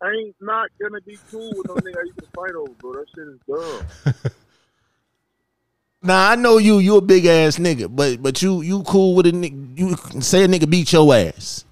I 0.00 0.10
ain't 0.10 0.36
not 0.40 0.68
gonna 0.80 1.00
be 1.00 1.18
cool 1.30 1.50
with 1.56 1.66
no 1.66 1.74
nigga 1.76 1.98
I 1.98 2.04
used 2.04 2.18
to 2.18 2.26
fight 2.34 2.52
over, 2.52 2.72
bro. 2.78 2.92
That 2.92 3.06
shit 3.14 3.26
is 3.26 4.14
dumb. 4.14 4.32
Now 6.06 6.32
I 6.32 6.36
know 6.36 6.58
you, 6.58 6.80
you 6.80 6.98
a 6.98 7.00
big 7.00 7.24
ass 7.24 7.56
nigga, 7.56 7.88
but 7.88 8.22
but 8.22 8.42
you 8.42 8.60
you 8.60 8.82
cool 8.82 9.14
with 9.14 9.24
a 9.24 9.32
nigga. 9.32 9.78
You 9.78 10.20
say 10.20 10.44
a 10.44 10.46
nigga 10.46 10.68
beat 10.68 10.92
your 10.92 11.14
ass. 11.14 11.64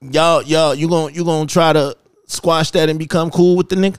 Y'all 0.00 0.40
y'all 0.44 0.74
you 0.74 0.88
gonna 0.88 1.12
you 1.12 1.22
gonna 1.22 1.46
try 1.46 1.74
to 1.74 1.94
squash 2.24 2.70
that 2.70 2.88
and 2.88 2.98
become 2.98 3.30
cool 3.30 3.56
with 3.56 3.68
the 3.68 3.76
nigga. 3.76 3.98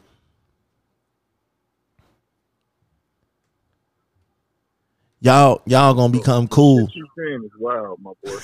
Y'all 5.21 5.61
y'all 5.65 5.93
gonna 5.93 6.11
become 6.11 6.47
cool. 6.47 6.83
What 6.85 6.95
you 6.95 7.07
saying 7.17 7.43
is 7.45 7.51
wild, 7.59 7.99
my 8.01 8.11
boy. 8.23 8.37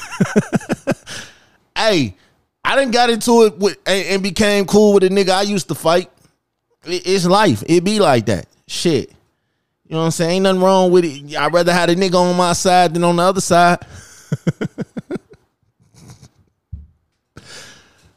hey, 1.76 2.16
I 2.64 2.76
didn't 2.76 2.92
got 2.92 3.10
into 3.10 3.44
it 3.46 3.58
with 3.58 3.78
and, 3.88 4.06
and 4.08 4.24
became 4.24 4.66
cool 4.66 4.94
with 4.94 5.04
a 5.04 5.10
nigga 5.10 5.30
I 5.32 5.42
used 5.42 5.68
to 5.70 5.76
fight. 5.76 6.12
It- 6.86 7.08
it's 7.08 7.26
life. 7.26 7.64
It 7.68 7.84
be 7.84 8.00
like 8.00 8.28
that. 8.28 8.46
Shit. 8.68 9.10
You 9.88 9.94
know 9.94 10.00
what 10.00 10.06
I'm 10.06 10.12
saying? 10.12 10.32
Ain't 10.32 10.44
nothing 10.44 10.62
wrong 10.62 10.92
with 10.92 11.06
it. 11.06 11.36
I'd 11.36 11.54
rather 11.54 11.74
have 11.74 11.90
a 11.90 11.96
nigga 11.96 12.16
on 12.16 12.36
my 12.38 12.54
side 12.54 12.94
than 12.94 13.04
on 13.04 13.16
the 13.16 13.24
other 13.24 13.42
side. 13.42 13.80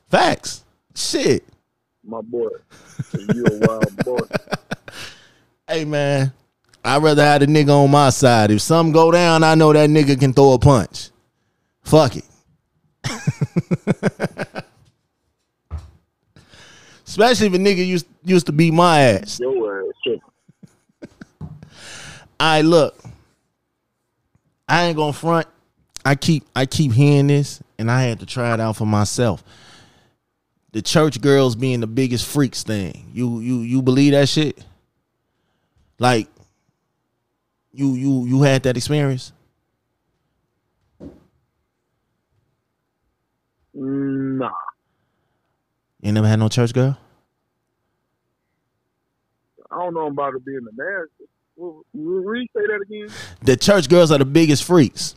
Facts. 0.09 0.65
Shit. 0.95 1.45
My 2.05 2.21
boy. 2.21 2.49
You 3.15 3.47
a 3.47 3.67
wild 3.67 3.97
boy. 4.05 4.19
Hey 5.69 5.85
man, 5.85 6.33
I'd 6.85 7.03
rather 7.03 7.23
have 7.23 7.43
a 7.43 7.47
nigga 7.47 7.71
on 7.71 7.91
my 7.91 8.11
side. 8.11 8.51
If 8.51 8.63
something 8.63 8.93
go 8.93 9.11
down, 9.11 9.45
I 9.45 9.55
know 9.55 9.73
that 9.73 9.91
nigga 9.91 10.19
can 10.19 10.33
throw 10.33 10.53
a 10.53 10.59
punch. 10.59 11.11
Fuck 11.83 12.17
it. 12.17 12.25
Especially 17.07 17.49
if 17.49 17.55
a 17.55 17.59
nigga 17.59 17.87
used 17.87 18.07
used 18.25 18.47
to 18.47 18.53
beat 18.53 18.73
my 18.73 19.01
ass. 19.01 19.41
Your 19.41 19.81
ass. 19.81 19.95
Shit. 20.05 20.21
I 22.39 22.63
look. 22.63 22.97
I 24.69 24.85
ain't 24.85 24.97
gonna 24.97 25.13
front. 25.13 25.49
I 26.05 26.15
keep 26.15 26.45
I 26.55 26.67
keep 26.67 26.93
hearing 26.93 27.27
this, 27.27 27.61
and 27.79 27.91
I 27.91 28.03
had 28.03 28.21
to 28.21 28.27
try 28.27 28.55
it 28.55 28.61
out 28.61 28.77
for 28.77 28.87
myself. 28.87 29.43
The 30.73 30.81
church 30.81 31.21
girls 31.21 31.57
being 31.57 31.81
the 31.81 31.89
biggest 31.89 32.25
freaks 32.25 32.63
thing. 32.63 33.11
You 33.13 33.41
you 33.41 33.59
you 33.59 33.83
believe 33.83 34.13
that 34.13 34.29
shit? 34.29 34.65
Like 35.99 36.29
you 37.73 37.95
you 37.95 38.27
you 38.27 38.43
had 38.43 38.63
that 38.65 38.77
experience? 38.77 39.33
Nah. 43.73 44.51
You 46.01 46.13
never 46.13 46.27
had 46.27 46.39
no 46.39 46.49
church 46.49 46.73
girl? 46.73 46.99
I 49.71 49.77
don't 49.77 49.95
know 49.95 50.09
about 50.09 50.35
it 50.35 50.45
being 50.45 50.59
a 50.59 50.75
nasty. 50.75 51.27
Well, 51.57 51.83
re 51.95 52.49
say 52.57 52.63
that 52.67 52.81
again. 52.83 53.09
The 53.43 53.57
church 53.57 53.89
girls 53.89 54.11
are 54.11 54.19
the 54.19 54.25
biggest 54.25 54.65
freaks. 54.65 55.15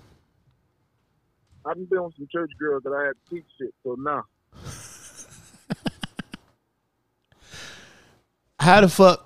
I've 1.66 1.90
been 1.90 2.04
with 2.04 2.14
some 2.18 2.28
church 2.32 2.52
girls 2.60 2.84
that 2.84 2.92
I 2.92 3.06
had 3.06 3.14
to 3.14 3.36
teach 3.36 3.46
shit, 3.58 3.74
so 3.84 3.96
nah. 3.98 4.22
how 8.60 8.82
the 8.82 8.90
fuck 8.90 9.23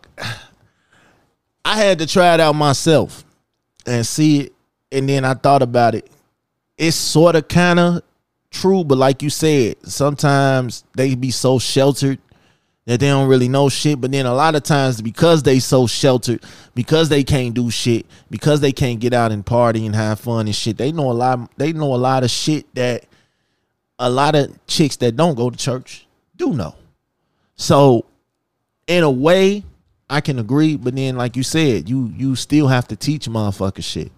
I 1.77 1.81
had 1.81 1.99
to 1.99 2.07
try 2.07 2.33
it 2.33 2.39
out 2.39 2.55
myself 2.55 3.23
and 3.85 4.03
see 4.03 4.41
it 4.41 4.53
and 4.91 5.07
then 5.07 5.23
I 5.23 5.35
thought 5.35 5.61
about 5.61 5.93
it. 5.93 6.09
It's 6.75 6.95
sort 6.95 7.35
of 7.35 7.47
kind 7.47 7.79
of 7.79 8.01
true, 8.49 8.83
but 8.83 8.97
like 8.97 9.21
you 9.21 9.29
said, 9.29 9.75
sometimes 9.83 10.83
they 10.95 11.13
be 11.13 11.29
so 11.29 11.59
sheltered 11.59 12.17
that 12.85 12.99
they 12.99 13.07
don't 13.07 13.27
really 13.27 13.47
know 13.47 13.69
shit. 13.69 14.01
But 14.01 14.11
then 14.11 14.25
a 14.25 14.33
lot 14.33 14.55
of 14.55 14.63
times 14.63 15.03
because 15.03 15.43
they 15.43 15.59
so 15.59 15.85
sheltered, 15.85 16.43
because 16.73 17.09
they 17.09 17.23
can't 17.23 17.53
do 17.53 17.69
shit, 17.69 18.07
because 18.31 18.59
they 18.59 18.71
can't 18.71 18.99
get 18.99 19.13
out 19.13 19.31
and 19.31 19.45
party 19.45 19.85
and 19.85 19.95
have 19.95 20.19
fun 20.19 20.47
and 20.47 20.55
shit, 20.55 20.77
they 20.77 20.91
know 20.91 21.11
a 21.11 21.13
lot 21.13 21.51
they 21.57 21.73
know 21.73 21.93
a 21.93 21.97
lot 21.97 22.23
of 22.23 22.31
shit 22.31 22.73
that 22.73 23.05
a 23.99 24.09
lot 24.09 24.33
of 24.33 24.65
chicks 24.65 24.95
that 24.95 25.15
don't 25.15 25.35
go 25.35 25.51
to 25.51 25.57
church 25.57 26.07
do 26.37 26.55
know. 26.55 26.73
So 27.55 28.05
in 28.87 29.03
a 29.03 29.11
way, 29.11 29.63
I 30.09 30.21
can 30.21 30.39
agree, 30.39 30.77
but 30.77 30.95
then 30.95 31.17
like 31.17 31.35
you 31.35 31.43
said, 31.43 31.89
you 31.89 32.13
you 32.15 32.35
still 32.35 32.67
have 32.67 32.87
to 32.89 32.95
teach 32.95 33.27
motherfucker 33.27 33.83
shit. 33.83 34.11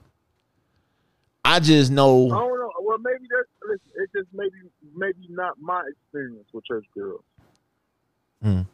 I 1.44 1.60
just 1.60 1.92
know. 1.92 2.28
I 2.28 2.38
don't 2.38 2.60
know. 2.60 2.72
Well, 2.82 2.98
maybe 3.00 3.26
that's 3.30 3.50
listen. 3.68 3.92
It 3.96 4.10
just 4.16 4.30
maybe 4.34 4.70
maybe 4.96 5.28
not 5.30 5.60
my 5.60 5.84
experience 5.90 6.48
with 6.54 6.66
church 6.66 6.86
girls. 6.96 7.24
cuz 8.42 8.66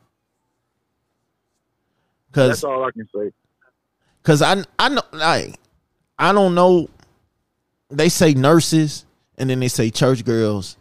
That's 2.33 2.63
all 2.63 2.83
I 2.83 2.91
can 2.91 3.07
say. 3.15 3.31
cuz 4.23 4.41
I 4.41 4.63
I 4.77 4.89
know 4.89 5.03
like 5.13 5.55
I 6.19 6.33
don't 6.33 6.53
know 6.55 6.89
they 7.89 8.09
say 8.09 8.33
nurses 8.33 9.05
and 9.37 9.49
then 9.49 9.59
they 9.59 9.67
say 9.67 9.89
church 9.89 10.25
girls. 10.25 10.77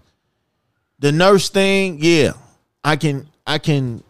The 0.98 1.12
nurse 1.12 1.48
thing, 1.48 1.98
yeah. 2.00 2.32
I 2.82 2.96
can 2.96 3.28
I 3.46 3.58
can 3.58 4.02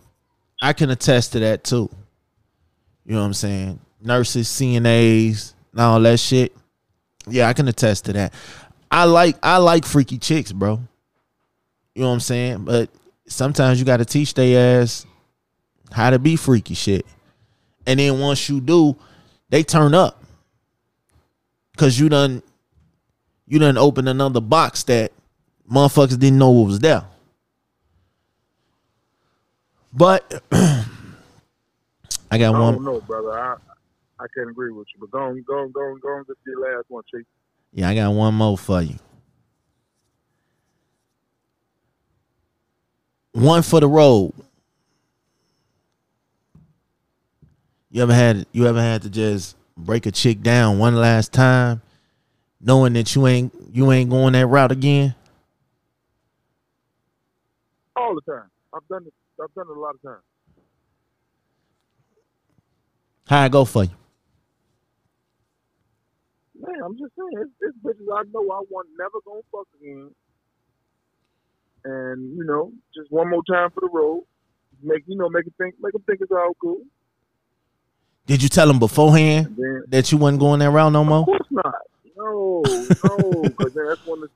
I 0.63 0.73
can 0.73 0.91
attest 0.91 1.33
to 1.33 1.41
that 1.41 1.65
too. 1.65 1.91
You 3.05 3.15
know 3.15 3.21
what 3.21 3.27
I'm 3.27 3.35
saying? 3.35 3.81
Nurses, 4.01 4.49
CNAs, 4.49 5.55
and 5.73 5.81
all 5.81 6.01
that 6.01 6.19
shit. 6.19 6.55
Yeah, 7.27 7.49
I 7.49 7.53
can 7.53 7.69
attest 7.69 8.07
to 8.07 8.13
that. 8.15 8.35
I 8.91 9.05
like 9.05 9.37
I 9.43 9.57
like 9.59 9.85
freaky 9.85 10.19
chicks, 10.19 10.53
bro. 10.53 10.81
You 11.95 12.03
know 12.03 12.09
what 12.09 12.15
I'm 12.15 12.21
saying? 12.21 12.65
But 12.65 12.91
sometimes 13.27 13.79
you 13.79 13.85
got 13.85 13.99
to 13.99 14.05
teach 14.05 14.35
they 14.35 14.57
ass 14.57 15.07
how 15.93 16.11
to 16.11 16.19
be 16.19 16.37
freaky 16.37 16.75
shit. 16.75 17.07
And 17.87 18.01
then 18.01 18.19
once 18.19 18.49
you 18.49 18.61
do, 18.61 18.97
they 19.49 19.63
turn 19.63 19.95
up. 19.95 20.23
Cause 21.77 21.99
you 21.99 22.09
done 22.09 22.43
you 23.47 23.59
done 23.59 23.77
open 23.77 24.07
another 24.07 24.41
box 24.41 24.85
that 24.85 25.13
motherfuckers 25.71 26.19
didn't 26.19 26.39
know 26.39 26.51
what 26.51 26.67
was 26.67 26.79
there. 26.79 27.05
But 29.93 30.43
I 32.31 32.39
got 32.39 32.55
I 32.55 32.61
one 32.61 32.75
don't 32.75 32.85
know, 32.85 33.01
brother. 33.01 33.39
I 33.39 33.57
I 34.21 34.27
can't 34.37 34.51
agree 34.51 34.73
with 34.73 34.87
you. 34.95 35.01
But 35.01 35.11
go 35.11 35.19
on, 35.19 35.43
go 35.43 35.59
on, 35.59 35.73
go 35.73 35.81
on, 35.81 35.99
go 36.01 36.09
on. 36.09 36.25
Just 36.27 36.39
your 36.47 36.61
last 36.61 36.87
one, 36.89 37.03
Chief. 37.11 37.27
Yeah, 37.73 37.89
I 37.89 37.95
got 37.95 38.13
one 38.13 38.35
more 38.35 38.57
for 38.57 38.83
you. 38.83 38.97
One 43.33 43.63
for 43.63 43.81
the 43.81 43.89
road. 43.89 44.33
You 47.91 48.03
ever 48.03 48.15
had 48.15 48.47
you 48.53 48.67
ever 48.67 48.81
had 48.81 49.03
to 49.03 49.11
just 49.11 49.57
break 49.77 50.07
a 50.07 50.13
chick 50.13 50.41
down 50.43 50.79
one 50.79 50.97
last 50.97 51.33
time, 51.33 51.83
knowing 52.61 52.93
that 52.95 53.15
you 53.15 53.27
ain't 53.27 53.53
you 53.73 53.91
ain't 53.93 54.11
going 54.11 54.33
that 54.33 54.47
route 54.47 54.73
again? 54.73 55.15
All 57.97 58.15
the 58.15 58.21
time. 58.33 58.51
I've 58.75 58.87
done 58.89 59.05
it. 59.07 59.15
I've 59.43 59.53
done 59.55 59.67
it 59.69 59.77
a 59.77 59.81
lot 59.81 59.95
of 59.95 60.03
times. 60.03 60.23
How 63.27 63.43
I 63.43 63.49
go 63.49 63.65
for 63.65 63.85
you? 63.85 63.91
Man, 66.61 66.83
I'm 66.85 66.97
just 66.99 67.13
saying, 67.17 67.43
it's, 67.43 67.51
it's 67.61 67.79
bitches 67.79 68.13
I 68.15 68.23
know 68.33 68.41
I 68.51 68.63
want 68.71 68.89
never 68.99 69.19
gonna 69.27 69.41
fuck 69.51 69.67
again. 69.81 70.11
And 71.85 72.37
you 72.37 72.45
know, 72.45 72.73
just 72.95 73.11
one 73.11 73.31
more 73.31 73.43
time 73.51 73.71
for 73.71 73.81
the 73.81 73.89
road. 73.93 74.25
Make 74.83 75.05
you 75.07 75.17
know, 75.17 75.29
make 75.29 75.47
it 75.47 75.55
think, 75.59 75.75
make 75.81 75.93
them 75.93 76.03
think 76.07 76.21
it's 76.21 76.31
all 76.31 76.53
cool. 76.61 76.83
Did 78.27 78.43
you 78.43 78.49
tell 78.49 78.71
him 78.71 78.79
beforehand 78.79 79.55
then, 79.57 79.85
that 79.89 80.11
you 80.11 80.19
wasn't 80.19 80.41
going 80.41 80.61
that 80.61 80.71
route 80.71 80.93
no 80.93 81.05
more? 81.05 81.21
of 81.21 81.27
course 81.27 81.49
not. 81.51 81.75
No, 82.17 82.63
no, 83.03 83.45
because 83.51 83.75
then 83.75 83.85
that's 83.89 84.01
when 84.05 84.23
it's, 84.23 84.33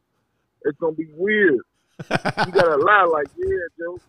it's 0.65 0.79
gonna 0.79 0.93
be 0.93 1.07
weird. 1.13 1.61
You 2.11 2.53
gotta 2.53 2.77
lie 2.77 3.05
like, 3.05 3.29
yeah, 3.37 3.47
Joe. 3.79 4.01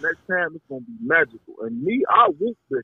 Next 0.00 0.20
time 0.28 0.54
it's 0.54 0.64
gonna 0.68 0.80
be 0.80 0.96
magical. 1.02 1.54
And 1.62 1.82
me, 1.82 2.02
I 2.08 2.28
whoop 2.38 2.56
bitch. 2.72 2.82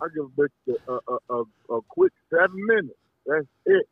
I 0.00 0.06
give 0.14 0.24
a 0.24 0.40
bitch 0.40 0.48
a, 0.88 0.92
a, 0.92 1.18
a, 1.30 1.42
a, 1.76 1.80
quick 1.88 2.12
seven 2.30 2.66
minutes. 2.66 2.98
That's 3.26 3.46
it. 3.66 3.88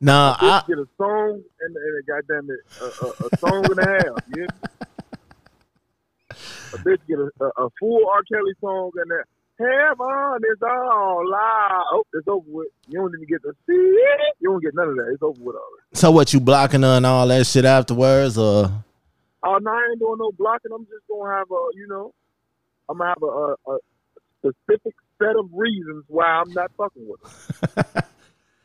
Nah, 0.00 0.36
Bitch 0.36 0.62
I, 0.62 0.62
get 0.68 0.78
a 0.78 0.86
song 0.98 1.42
and, 1.60 1.76
and 1.76 1.98
a 1.98 2.02
goddamn 2.06 2.50
it, 2.50 2.60
a, 2.80 2.84
a, 2.84 3.08
a 3.26 3.38
song 3.38 3.64
and 3.70 3.78
a 3.78 3.86
half. 3.88 4.22
Yeah. 4.36 4.46
A 6.74 6.78
bitch 6.78 6.98
get 7.08 7.18
a, 7.18 7.30
a, 7.40 7.64
a 7.64 7.70
full 7.80 8.06
R. 8.12 8.22
Kelly 8.30 8.52
song 8.60 8.90
and 8.96 9.10
that 9.10 9.24
heaven 9.58 10.40
is 10.50 10.62
all 10.62 11.22
lie. 11.30 11.82
Oh, 11.92 12.04
it's 12.12 12.28
over 12.28 12.44
with. 12.46 12.68
You 12.88 13.00
don't 13.00 13.14
even 13.14 13.26
get 13.26 13.42
to 13.42 13.52
see 13.66 13.72
it. 13.72 14.36
You 14.40 14.50
don't 14.50 14.62
get 14.62 14.74
none 14.74 14.88
of 14.88 14.96
that. 14.96 15.10
It's 15.12 15.22
over 15.22 15.40
with 15.40 15.56
already. 15.56 15.86
so 15.94 16.10
what 16.10 16.32
you 16.32 16.40
blocking 16.40 16.82
her 16.82 16.96
and 16.96 17.06
all 17.06 17.26
that 17.28 17.46
shit 17.46 17.64
afterwards, 17.64 18.36
or 18.36 18.70
Oh 19.44 19.58
no, 19.60 19.70
I 19.70 19.88
ain't 19.90 20.00
doing 20.00 20.16
no 20.18 20.32
blocking. 20.32 20.72
I'm 20.74 20.86
just 20.86 21.04
gonna 21.10 21.30
have 21.30 21.50
a, 21.50 21.60
you 21.74 21.86
know, 21.88 22.12
I'm 22.88 22.98
gonna 22.98 23.10
have 23.10 23.22
a, 23.22 23.26
a, 23.26 23.74
a 23.74 23.78
specific 24.38 24.94
set 25.18 25.36
of 25.36 25.50
reasons 25.52 26.04
why 26.08 26.24
I'm 26.24 26.50
not 26.52 26.70
fucking 26.78 27.06
with 27.06 27.20
her. 27.22 28.08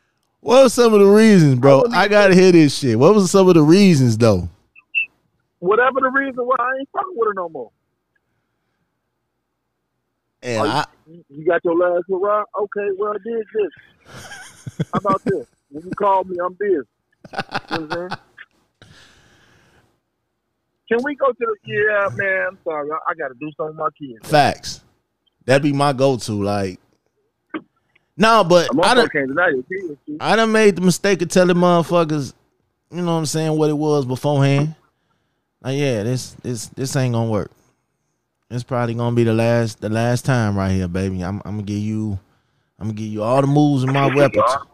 what 0.40 0.62
were 0.62 0.68
some 0.70 0.94
of 0.94 1.00
the 1.00 1.06
reasons, 1.06 1.56
bro? 1.58 1.78
wouldn't 1.78 1.94
I 1.94 2.08
gotta 2.08 2.34
hear 2.34 2.52
this 2.52 2.78
shit. 2.78 2.98
What 2.98 3.14
was 3.14 3.30
some 3.30 3.48
of 3.48 3.54
the 3.54 3.62
reasons 3.62 4.16
though? 4.16 4.48
Whatever 5.58 6.00
the 6.00 6.10
reason 6.10 6.46
why 6.46 6.56
I 6.58 6.78
ain't 6.78 6.88
fucking 6.92 7.12
with 7.14 7.28
her 7.28 7.34
no 7.34 7.48
more. 7.50 7.70
And 10.42 10.62
oh, 10.62 10.64
Are 10.64 10.68
I, 10.68 10.84
you, 11.06 11.24
you 11.28 11.44
got 11.44 11.60
your 11.62 11.76
last 11.76 12.04
hurrah? 12.08 12.44
Okay, 12.58 12.88
well, 12.96 13.12
I 13.12 13.18
did 13.22 13.46
this. 13.54 14.86
How 14.92 14.98
about 14.98 15.22
this? 15.24 15.46
When 15.72 15.84
you 15.84 15.92
call 15.92 16.24
me, 16.24 16.36
I'm 16.44 16.56
this. 16.58 16.68
You 16.68 16.80
know 16.82 16.82
what 17.68 17.80
I'm 17.80 17.90
saying? 17.92 18.18
Can 20.90 20.98
we 21.04 21.14
go 21.14 21.28
to 21.28 21.36
the? 21.38 21.56
Yeah, 21.64 22.08
man. 22.16 22.46
I'm 22.50 22.58
sorry. 22.64 22.90
I, 22.90 22.96
I 23.10 23.14
got 23.14 23.28
to 23.28 23.34
do 23.34 23.50
something 23.56 23.76
with 23.76 23.76
my 23.76 23.88
kids. 23.98 24.28
facts. 24.28 24.82
That'd 25.46 25.62
be 25.62 25.72
my 25.72 25.92
go-to. 25.92 26.32
Like, 26.42 26.78
no, 28.16 28.44
but 28.44 28.68
I'm 28.72 28.80
I 28.80 28.94
done, 28.94 29.08
can't 29.08 29.28
deny 29.28 29.48
your 29.48 29.62
kids. 29.62 29.98
too. 30.06 30.16
I 30.20 30.36
done 30.36 30.52
made 30.52 30.76
the 30.76 30.82
mistake 30.82 31.22
of 31.22 31.28
telling 31.28 31.56
motherfuckers, 31.56 32.34
you 32.90 32.98
know 33.02 33.12
what 33.12 33.18
I'm 33.18 33.26
saying, 33.26 33.56
what 33.56 33.70
it 33.70 33.74
was 33.74 34.04
beforehand. 34.04 34.74
Like, 35.62 35.78
yeah, 35.78 36.02
this 36.02 36.32
this 36.42 36.66
this 36.68 36.96
ain't 36.96 37.14
gonna 37.14 37.30
work. 37.30 37.50
It's 38.50 38.64
probably 38.64 38.94
gonna 38.94 39.14
be 39.16 39.24
the 39.24 39.32
last 39.32 39.80
the 39.80 39.88
last 39.88 40.24
time 40.24 40.56
right 40.56 40.72
here, 40.72 40.88
baby. 40.88 41.22
I'm 41.22 41.40
I'm 41.44 41.52
gonna 41.56 41.62
give 41.62 41.78
you 41.78 42.18
I'm 42.78 42.88
gonna 42.88 42.94
give 42.94 43.06
you 43.06 43.22
all 43.22 43.40
the 43.40 43.46
moves 43.46 43.84
in 43.84 43.92
my 43.92 44.08
repertoire. 44.14 44.66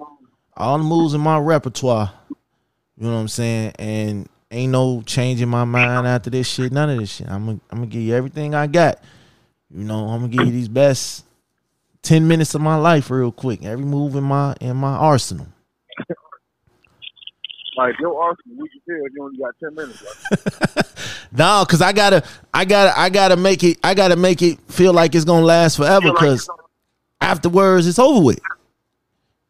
All 0.57 0.79
the 0.79 0.85
moves 0.85 1.14
in 1.14 1.20
my 1.20 1.38
repertoire. 1.38 2.12
You 2.96 3.07
know 3.07 3.14
what 3.14 3.20
I'm 3.20 3.29
saying? 3.29 3.72
And 3.79 4.29
ain't 4.51 4.73
no 4.73 5.03
changing 5.03 5.49
my 5.49 5.65
mind 5.65 6.07
after 6.07 6.31
this 6.31 6.49
shit. 6.49 6.73
None 6.73 6.91
of 6.91 6.99
this 6.99 7.17
shit. 7.17 7.29
I'm 7.29 7.47
gonna 7.47 7.61
I'm 7.71 7.79
gonna 7.79 7.87
give 7.87 8.03
you 8.03 8.15
everything 8.15 8.55
I 8.55 8.67
got. 8.67 9.03
You 9.71 9.85
know, 9.85 10.09
I'm 10.09 10.21
gonna 10.21 10.29
give 10.29 10.47
you 10.47 10.53
these 10.53 10.69
best 10.69 11.25
ten 12.03 12.29
minutes 12.29 12.55
of 12.55 12.61
my 12.61 12.77
life 12.77 13.11
real 13.11 13.33
quick. 13.33 13.65
Every 13.65 13.85
move 13.85 14.15
in 14.17 14.25
my 14.25 14.55
in 14.61 14.77
my 14.77 14.95
arsenal. 14.97 15.49
Like 17.77 17.99
your 18.01 18.19
arsenal, 18.23 18.57
we 18.57 18.69
can 18.71 18.81
tell 18.89 18.97
you 18.97 19.23
only 19.23 19.39
got 19.39 19.55
ten 19.63 19.75
minutes. 19.75 20.03
No, 21.33 21.65
cause 21.69 21.83
I 21.83 21.93
gotta, 21.93 22.25
I 22.55 22.65
gotta, 22.65 22.99
I 22.99 23.11
gotta 23.11 23.37
make 23.37 23.63
it, 23.63 23.79
I 23.85 23.93
gotta 23.93 24.17
make 24.17 24.41
it 24.41 24.59
feel 24.69 24.95
like 24.95 25.15
it's 25.15 25.27
gonna 25.27 25.45
last 25.45 25.77
forever. 25.77 26.11
Cause 26.13 26.49
afterwards, 27.21 27.87
it's 27.87 27.99
over 27.99 28.25
with. 28.25 28.41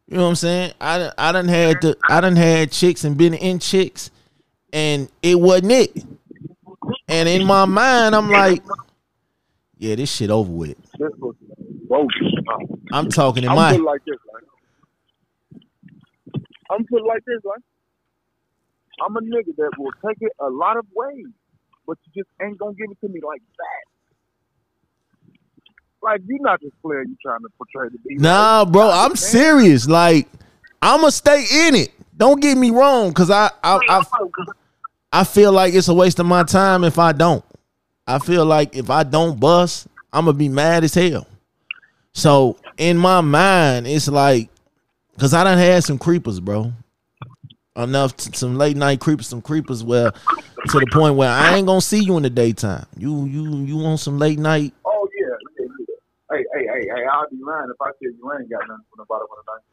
You 0.07 0.17
know 0.17 0.23
what 0.23 0.29
I'm 0.29 0.35
saying? 0.35 0.73
I, 0.81 1.11
I 1.17 1.31
done 1.31 1.47
had 1.47 1.81
the, 1.81 1.97
I 2.09 2.19
done 2.19 2.35
had 2.35 2.71
chicks 2.71 3.05
and 3.05 3.17
been 3.17 3.33
in 3.33 3.59
chicks, 3.59 4.11
and 4.73 5.09
it 5.21 5.39
wasn't 5.39 5.71
it. 5.71 6.03
And 7.07 7.29
in 7.29 7.45
my 7.45 7.65
mind, 7.65 8.15
I'm 8.15 8.29
like, 8.29 8.61
yeah, 9.77 9.95
this 9.95 10.13
shit 10.13 10.29
over 10.29 10.51
with. 10.51 10.77
This 10.99 11.11
was 11.19 11.35
bogus. 11.87 12.11
I'm 12.91 13.09
talking 13.09 13.43
in 13.43 13.49
I'm 13.49 13.55
my, 13.55 13.71
like 13.71 14.01
this? 14.05 14.17
I'm 16.69 16.85
put 16.85 17.05
like 17.05 17.23
this, 17.25 17.39
right? 17.45 17.61
I'm 19.05 19.15
a 19.15 19.21
nigga 19.21 19.55
that 19.57 19.71
will 19.77 19.91
take 20.05 20.17
it 20.21 20.31
a 20.39 20.49
lot 20.49 20.77
of 20.77 20.85
ways, 20.93 21.27
but 21.85 21.97
you 22.05 22.23
just 22.23 22.29
ain't 22.41 22.57
gonna 22.57 22.73
give 22.73 22.91
it 22.91 22.99
to 23.05 23.11
me 23.11 23.19
like 23.25 23.41
that. 23.57 23.83
Like 26.01 26.21
you're 26.25 26.41
not 26.41 26.59
this 26.61 26.71
player 26.81 27.03
you 27.03 27.15
trying 27.23 27.41
to 27.41 27.49
portray 27.57 27.89
to 27.89 27.97
be. 28.07 28.15
nah, 28.15 28.63
right? 28.63 28.71
bro, 28.71 28.89
I'm 28.89 29.15
serious. 29.15 29.87
Like, 29.87 30.27
I'ma 30.81 31.09
stay 31.09 31.45
in 31.67 31.75
it. 31.75 31.91
Don't 32.15 32.41
get 32.41 32.57
me 32.57 32.71
wrong, 32.71 33.13
cause 33.13 33.29
I, 33.29 33.51
I, 33.63 33.79
I 33.89 34.03
I 35.11 35.23
feel 35.23 35.51
like 35.51 35.73
it's 35.73 35.87
a 35.87 35.93
waste 35.93 36.19
of 36.19 36.25
my 36.25 36.43
time 36.43 36.83
if 36.83 36.99
I 36.99 37.11
don't. 37.11 37.43
I 38.05 38.19
feel 38.19 38.45
like 38.45 38.75
if 38.75 38.89
I 38.89 39.03
don't 39.03 39.39
bust, 39.39 39.87
I'm 40.11 40.25
gonna 40.25 40.37
be 40.37 40.49
mad 40.49 40.83
as 40.83 40.93
hell. 40.93 41.27
So 42.13 42.57
in 42.77 42.97
my 42.97 43.21
mind, 43.21 43.87
it's 43.87 44.07
like, 44.07 44.49
cause 45.17 45.33
I 45.33 45.43
done 45.43 45.57
had 45.57 45.83
some 45.83 45.97
creepers, 45.97 46.39
bro. 46.39 46.73
Enough 47.75 48.17
to, 48.17 48.37
some 48.37 48.57
late 48.57 48.75
night 48.75 48.99
creepers, 48.99 49.27
some 49.27 49.41
creepers 49.41 49.83
where 49.83 50.11
to 50.11 50.79
the 50.79 50.87
point 50.91 51.15
where 51.15 51.29
I 51.29 51.55
ain't 51.55 51.67
gonna 51.67 51.81
see 51.81 52.03
you 52.03 52.17
in 52.17 52.23
the 52.23 52.29
daytime. 52.29 52.85
You 52.97 53.25
you 53.25 53.57
you 53.57 53.77
want 53.77 53.99
some 53.99 54.17
late 54.17 54.39
night? 54.39 54.73
Oh 54.83 55.07
yeah, 55.15 55.27
yeah, 55.59 55.67
yeah. 55.79 56.37
Hey, 56.37 56.45
hey, 56.53 56.67
hey, 56.73 56.87
hey! 56.87 57.05
I'll 57.11 57.29
be 57.29 57.37
lying 57.41 57.69
if 57.69 57.79
I 57.79 57.91
said 57.99 58.13
you 58.17 58.33
ain't 58.33 58.49
got 58.49 58.67
nothing 58.67 58.85
from 58.89 58.97
the 58.97 59.05
bottom 59.05 59.27
of 59.29 59.45
the 59.45 59.51
night. 59.51 59.63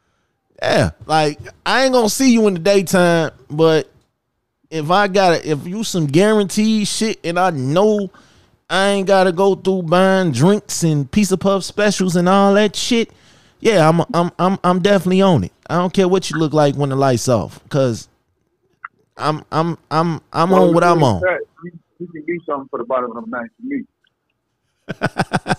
Yeah, 0.65 0.91
like 1.05 1.39
I 1.67 1.85
ain't 1.85 1.93
gonna 1.93 2.09
see 2.09 2.33
you 2.33 2.47
in 2.49 2.55
the 2.55 2.61
daytime, 2.61 3.33
but 3.51 3.93
if 4.71 4.91
I 4.91 5.09
gotta, 5.09 5.47
if 5.47 5.67
you 5.67 5.85
some 5.85 6.07
guaranteed 6.07 6.89
shit, 6.89 7.21
and 7.23 7.39
I 7.39 7.51
know 7.51 8.11
I 8.71 8.89
ain't 8.89 9.07
gotta 9.07 9.31
go 9.31 9.57
through 9.57 9.83
buying 9.83 10.33
drinks 10.33 10.83
and 10.83 11.11
piece 11.11 11.33
of 11.33 11.41
puff 11.41 11.65
specials 11.65 12.17
and 12.17 12.31
all 12.31 12.55
that 12.55 12.75
shit, 12.75 13.13
yeah, 13.61 13.87
I'm 13.87 14.01
I'm 14.15 14.31
I'm 14.39 14.59
I'm 14.65 14.81
definitely 14.81 15.21
on 15.21 15.45
it. 15.45 15.53
I 15.69 15.77
don't 15.77 15.93
care 15.93 16.09
what 16.09 16.31
you 16.31 16.39
look 16.39 16.55
like 16.55 16.77
when 16.77 16.89
the 16.89 16.97
lights 16.97 17.29
off, 17.29 17.61
cause 17.69 18.09
I'm 19.19 19.45
I'm 19.53 19.77
I'm 19.91 20.23
I'm 20.33 20.51
Well, 20.51 20.69
on 20.69 20.75
what 20.75 20.83
I'm 20.83 21.03
on. 21.03 21.21
that, 21.21 21.41
You, 21.63 21.73
you 21.99 22.07
can 22.07 22.23
be 22.25 22.39
something 22.47 22.69
for 22.71 22.79
the 22.79 22.87
bottom 22.87 23.15
of 23.15 23.23
the 23.23 23.31
night 23.31 23.51
to 23.61 23.67
me. 23.69 23.85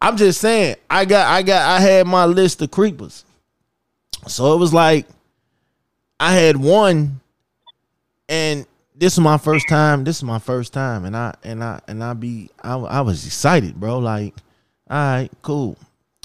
I'm 0.00 0.16
just 0.16 0.40
saying, 0.40 0.76
I 0.88 1.04
got 1.04 1.26
I 1.26 1.42
got 1.42 1.68
I 1.68 1.80
had 1.80 2.06
my 2.06 2.24
list 2.24 2.62
of 2.62 2.70
creepers. 2.70 3.24
So 4.26 4.52
it 4.54 4.58
was 4.58 4.74
like 4.74 5.06
I 6.20 6.34
had 6.34 6.56
one 6.56 7.20
and 8.28 8.66
this 8.94 9.12
is 9.12 9.20
my 9.20 9.38
first 9.38 9.68
time. 9.68 10.02
This 10.02 10.16
is 10.16 10.24
my 10.24 10.38
first 10.38 10.72
time 10.72 11.04
and 11.04 11.16
I 11.16 11.34
and 11.44 11.62
I 11.62 11.80
and 11.86 12.02
I 12.02 12.14
be 12.14 12.50
I, 12.62 12.76
I 12.76 13.00
was 13.00 13.24
excited, 13.24 13.76
bro. 13.76 13.98
Like, 13.98 14.34
all 14.90 14.96
right, 14.96 15.30
cool. 15.42 15.76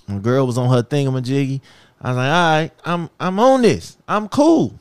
My 0.08 0.18
girl 0.18 0.48
was 0.48 0.58
on 0.58 0.70
her 0.70 0.84
thingamajiggy. 0.84 1.62
I 2.02 2.08
was 2.10 2.18
like, 2.18 2.32
all 2.32 2.52
right, 2.52 2.72
I'm 2.84 3.10
I'm 3.20 3.40
on 3.40 3.62
this. 3.62 3.98
I'm 4.08 4.28
cool. 4.28 4.80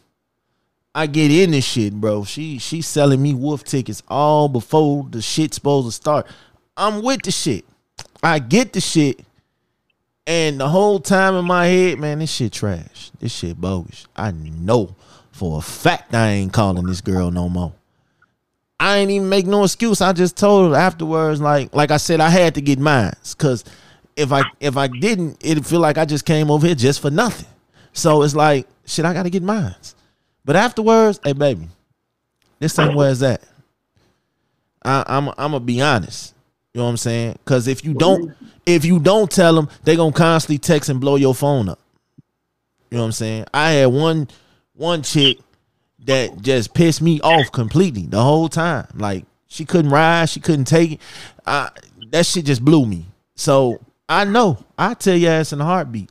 I 0.94 1.06
get 1.06 1.30
in 1.30 1.52
this 1.52 1.64
shit, 1.64 1.94
bro. 1.94 2.24
She 2.24 2.58
she 2.58 2.82
selling 2.82 3.22
me 3.22 3.34
wolf 3.34 3.64
tickets 3.64 4.02
all 4.08 4.48
before 4.48 5.06
the 5.10 5.22
shit 5.22 5.54
supposed 5.54 5.88
to 5.88 5.92
start. 5.92 6.26
I'm 6.76 7.02
with 7.02 7.22
the 7.22 7.30
shit. 7.30 7.64
I 8.22 8.38
get 8.38 8.72
the 8.72 8.80
shit. 8.80 9.20
And 10.26 10.60
the 10.60 10.68
whole 10.68 11.00
time 11.00 11.34
in 11.34 11.44
my 11.44 11.66
head, 11.66 11.98
man, 11.98 12.20
this 12.20 12.30
shit 12.30 12.52
trash. 12.52 13.10
This 13.18 13.32
shit 13.32 13.60
bogus. 13.60 14.06
I 14.16 14.30
know 14.30 14.94
for 15.32 15.58
a 15.58 15.62
fact 15.62 16.14
I 16.14 16.28
ain't 16.28 16.52
calling 16.52 16.86
this 16.86 17.00
girl 17.00 17.30
no 17.30 17.48
more. 17.48 17.72
I 18.78 18.98
ain't 18.98 19.10
even 19.10 19.28
make 19.28 19.46
no 19.46 19.64
excuse. 19.64 20.00
I 20.00 20.12
just 20.12 20.36
told 20.36 20.72
her 20.72 20.78
afterwards, 20.78 21.40
like 21.40 21.74
like 21.74 21.90
I 21.90 21.96
said, 21.96 22.20
I 22.20 22.30
had 22.30 22.54
to 22.56 22.60
get 22.60 22.78
mine. 22.78 23.12
Cause 23.38 23.64
if 24.16 24.32
I 24.32 24.42
if 24.60 24.76
I 24.76 24.88
didn't, 24.88 25.38
it'd 25.44 25.66
feel 25.66 25.80
like 25.80 25.98
I 25.98 26.04
just 26.04 26.24
came 26.24 26.50
over 26.50 26.66
here 26.66 26.74
just 26.74 27.00
for 27.00 27.10
nothing. 27.10 27.48
So 27.92 28.22
it's 28.22 28.34
like, 28.34 28.66
shit, 28.84 29.04
I 29.04 29.12
gotta 29.12 29.30
get 29.30 29.42
mine. 29.42 29.74
But 30.44 30.56
afterwards, 30.56 31.20
hey 31.24 31.32
baby, 31.32 31.68
this 32.58 32.78
ain't 32.78 32.94
where 32.94 33.10
it's 33.10 33.22
at. 33.22 33.42
I, 34.84 35.04
I'm 35.06 35.28
I'm 35.28 35.52
gonna 35.52 35.60
be 35.60 35.80
honest. 35.80 36.34
You 36.74 36.78
know 36.78 36.84
what 36.84 36.90
I'm 36.90 36.96
saying? 36.96 37.36
Because 37.44 37.68
if 37.68 37.84
you 37.84 37.94
don't 37.94 38.34
if 38.64 38.84
you 38.84 38.98
don't 38.98 39.30
tell 39.30 39.54
them, 39.54 39.68
they 39.84 39.96
gonna 39.96 40.12
constantly 40.12 40.58
text 40.58 40.88
and 40.88 41.00
blow 41.00 41.16
your 41.16 41.34
phone 41.34 41.68
up. 41.68 41.78
You 42.90 42.96
know 42.96 43.02
what 43.02 43.06
I'm 43.06 43.12
saying? 43.12 43.46
I 43.52 43.72
had 43.72 43.86
one 43.86 44.28
one 44.74 45.02
chick 45.02 45.38
that 46.06 46.40
just 46.40 46.74
pissed 46.74 47.02
me 47.02 47.20
off 47.20 47.52
completely 47.52 48.06
the 48.06 48.22
whole 48.22 48.48
time. 48.48 48.86
Like 48.94 49.26
she 49.48 49.64
couldn't 49.64 49.90
ride, 49.90 50.28
she 50.28 50.40
couldn't 50.40 50.64
take 50.64 50.92
it. 50.92 51.00
I, 51.46 51.70
that 52.10 52.26
shit 52.26 52.46
just 52.46 52.64
blew 52.64 52.86
me. 52.86 53.06
So 53.34 53.80
I 54.08 54.24
know. 54.24 54.64
I 54.78 54.94
tell 54.94 55.16
your 55.16 55.32
ass 55.32 55.52
in 55.52 55.60
a 55.60 55.64
heartbeat. 55.64 56.10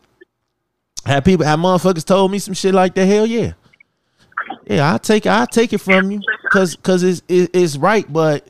Have 1.05 1.23
people, 1.23 1.45
have 1.45 1.59
motherfuckers 1.59 2.05
told 2.05 2.31
me 2.31 2.37
some 2.39 2.53
shit 2.53 2.73
like 2.73 2.93
that? 2.95 3.05
Hell 3.05 3.25
yeah. 3.25 3.53
Yeah, 4.67 4.93
I 4.93 4.97
take 4.97 5.25
I 5.25 5.45
take 5.45 5.73
it 5.73 5.79
from 5.79 6.11
you 6.11 6.21
because 6.43 6.75
because 6.75 7.03
it's 7.03 7.21
it, 7.27 7.49
it's 7.53 7.77
right, 7.77 8.11
but 8.11 8.47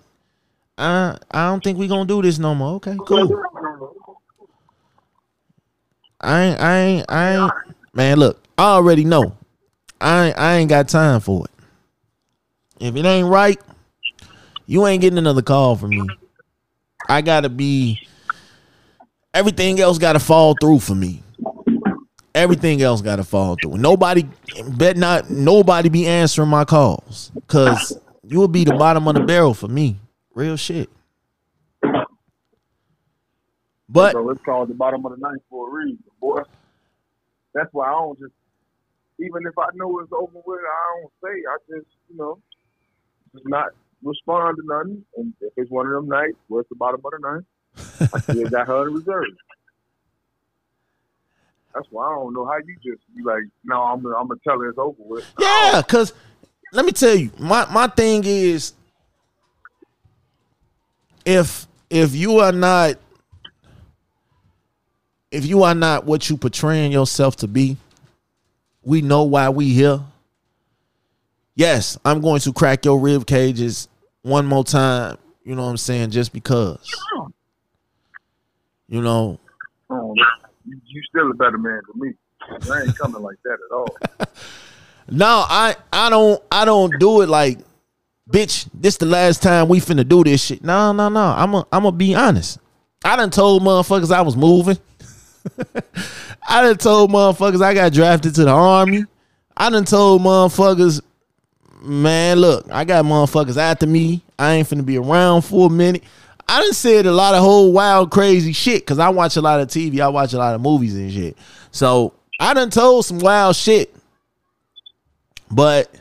I 0.82 1.18
I 1.30 1.48
don't 1.48 1.64
think 1.64 1.78
we 1.78 1.88
gonna 1.88 2.06
do 2.06 2.22
this 2.22 2.40
no 2.40 2.56
more. 2.56 2.76
Okay, 2.76 2.98
cool. 3.06 3.42
I 6.20 6.42
ain't 6.42 6.60
I 6.60 6.78
ain't 6.78 7.06
I 7.10 7.36
ain't 7.36 7.54
man. 7.94 8.18
Look, 8.18 8.44
I 8.58 8.64
already 8.64 9.06
know. 9.06 9.38
I 10.00 10.28
ain't, 10.28 10.38
I 10.40 10.56
ain't 10.56 10.70
got 10.70 10.90
time 10.90 11.20
for 11.20 11.46
it. 11.46 11.52
If 12.80 12.96
it 12.96 13.06
ain't 13.06 13.28
right, 13.28 13.60
you 14.66 14.88
ain't 14.88 15.02
getting 15.02 15.20
another 15.20 15.44
call 15.44 15.76
from 15.76 15.94
me. 15.94 16.10
I 17.08 17.22
gotta 17.22 17.50
be. 17.50 18.00
Everything 19.34 19.80
else 19.80 20.00
gotta 20.00 20.20
fall 20.20 20.56
through 20.56 20.80
for 20.80 20.96
me. 20.96 21.22
Everything 22.34 22.82
else 22.82 23.02
gotta 23.02 23.24
fall 23.24 23.56
through. 23.56 23.78
Nobody 23.78 24.28
bet 24.68 24.98
not 24.98 25.30
nobody 25.30 25.90
be 25.90 26.08
answering 26.08 26.50
my 26.50 26.66
calls. 26.66 27.32
Cause 27.48 28.00
you 28.24 28.40
will 28.40 28.48
be 28.48 28.64
the 28.64 28.74
bottom 28.74 29.08
of 29.08 29.14
the 29.14 29.22
barrel 29.22 29.54
for 29.54 29.68
me. 29.68 29.98
Real 30.34 30.58
shit. 30.58 30.90
But 33.90 34.14
so 34.14 34.30
it's 34.30 34.42
called 34.44 34.70
the 34.70 34.74
bottom 34.74 35.06
of 35.06 35.12
the 35.12 35.18
ninth 35.18 35.42
for 35.50 35.70
a 35.70 35.72
reason, 35.74 36.04
boy. 36.20 36.42
That's 37.54 37.70
why 37.74 37.90
I 37.90 37.92
don't 37.92 38.18
just 38.18 38.32
even 39.20 39.46
if 39.46 39.58
I 39.58 39.68
know 39.76 40.00
it's 40.00 40.12
over 40.12 40.42
with, 40.46 40.60
I 40.62 41.02
don't 41.02 41.12
say. 41.24 41.42
I 41.48 41.58
just, 41.70 41.88
you 42.10 42.18
know, 42.18 42.40
just 43.34 43.48
not 43.48 43.68
respond 44.04 44.58
to 44.58 44.64
nothing. 44.66 45.06
And 45.18 45.34
if 45.42 45.54
it's 45.58 45.70
one 45.70 45.88
of 45.88 45.94
them 45.94 46.08
nights 46.08 46.38
where 46.48 46.62
it's 46.62 46.70
the 46.70 46.76
bottom 46.76 47.02
of 47.04 47.12
the 47.12 47.20
ninth, 47.20 48.12
I 48.14 48.20
still 48.20 48.50
got 48.50 48.68
her 48.68 48.88
in 48.88 48.94
reserve. 48.94 49.26
That's 51.74 51.88
why 51.90 52.06
I 52.06 52.16
don't 52.16 52.34
know 52.34 52.46
how 52.46 52.58
you 52.58 52.76
just 52.76 53.02
be 53.16 53.24
like, 53.24 53.44
no, 53.64 53.82
I'm 53.82 54.06
I'm 54.06 54.28
gonna 54.28 54.40
tell 54.44 54.60
her 54.60 54.70
it's 54.70 54.78
over 54.78 54.98
with. 55.00 55.26
Yeah, 55.40 55.82
cause 55.88 56.14
let 56.74 56.86
me 56.86 56.92
tell 56.92 57.16
you, 57.16 57.32
my 57.38 57.66
my 57.72 57.88
thing 57.88 58.24
is, 58.26 58.74
if 61.26 61.68
if 61.90 62.16
you 62.16 62.40
are 62.40 62.52
not, 62.52 62.96
if 65.32 65.46
you 65.46 65.64
are 65.64 65.76
not 65.76 66.06
what 66.06 66.30
you 66.30 66.38
portraying 66.38 66.92
yourself 66.92 67.36
to 67.38 67.48
be, 67.48 67.78
we 68.84 69.02
know 69.02 69.24
why 69.24 69.50
we 69.50 69.70
here. 69.70 70.02
Yes, 71.56 71.98
I'm 72.06 72.22
going 72.22 72.40
to 72.42 72.54
crack 72.54 72.86
your 72.86 73.00
rib 73.00 73.28
cages 73.28 73.88
one 74.22 74.46
more 74.46 74.64
time. 74.64 75.18
You 75.44 75.56
know 75.56 75.64
what 75.64 75.70
I'm 75.70 75.78
saying? 75.78 76.12
Just 76.12 76.34
because. 76.34 76.80
You 78.88 79.02
know. 79.02 79.40
Oh, 79.90 80.14
you, 80.66 80.80
you 80.86 81.02
still 81.10 81.32
a 81.32 81.34
better 81.34 81.58
man 81.58 81.82
than 81.92 82.02
me. 82.02 82.14
I 82.72 82.82
ain't 82.84 82.98
coming 82.98 83.22
like 83.22 83.38
that 83.44 83.58
at 83.70 83.74
all. 83.74 83.98
no, 85.10 85.46
I 85.48 85.76
I 85.92 86.10
don't 86.10 86.42
I 86.52 86.66
don't 86.66 86.98
do 87.00 87.22
it 87.22 87.30
like, 87.30 87.60
bitch. 88.32 88.70
This 88.74 88.98
the 88.98 89.06
last 89.06 89.44
time 89.44 89.68
we 89.68 89.80
finna 89.80 90.08
do 90.08 90.24
this 90.24 90.44
shit. 90.44 90.64
No, 90.64 90.92
no, 90.92 91.10
no. 91.10 91.20
I'm 91.20 91.54
a 91.54 91.68
I'm 91.72 91.84
gonna 91.84 91.92
be 91.92 92.16
honest. 92.16 92.60
I 93.04 93.16
done 93.16 93.32
told 93.32 93.64
motherfuckers 93.64 94.12
I 94.12 94.22
was 94.22 94.36
moving. 94.36 94.78
I 96.48 96.62
done 96.62 96.78
told 96.78 97.12
motherfuckers 97.12 97.62
I 97.62 97.74
got 97.74 97.94
drafted 97.94 98.36
to 98.36 98.46
the 98.46 98.52
army. 98.52 99.06
I 99.58 99.70
done 99.70 99.86
told 99.86 100.22
motherfuckers, 100.22 101.02
man, 101.82 102.40
look, 102.40 102.68
I 102.72 102.84
got 102.84 103.06
motherfuckers 103.06 103.58
after 103.58 103.88
me. 103.88 104.24
I 104.38 104.54
ain't 104.54 104.68
finna 104.68 104.86
be 104.86 104.98
around 104.98 105.44
for 105.44 105.68
a 105.68 105.70
minute. 105.70 106.04
I 106.48 106.62
done 106.62 106.74
said 106.74 107.06
a 107.06 107.12
lot 107.12 107.34
of 107.34 107.42
whole 107.42 107.72
wild 107.72 108.12
crazy 108.12 108.54
shit 108.54 108.82
because 108.82 109.00
I 109.00 109.10
watch 109.10 109.38
a 109.38 109.42
lot 109.42 109.62
of 109.62 109.68
TV. 109.70 110.00
I 110.00 110.10
watch 110.10 110.34
a 110.34 110.38
lot 110.38 110.54
of 110.54 110.62
movies 110.62 110.96
and 110.96 111.12
shit. 111.12 111.38
So 111.72 112.14
I 112.40 112.54
done 112.54 112.70
told 112.70 113.06
some 113.06 113.20
wild 113.20 113.56
shit. 113.56 113.96
But 115.50 115.94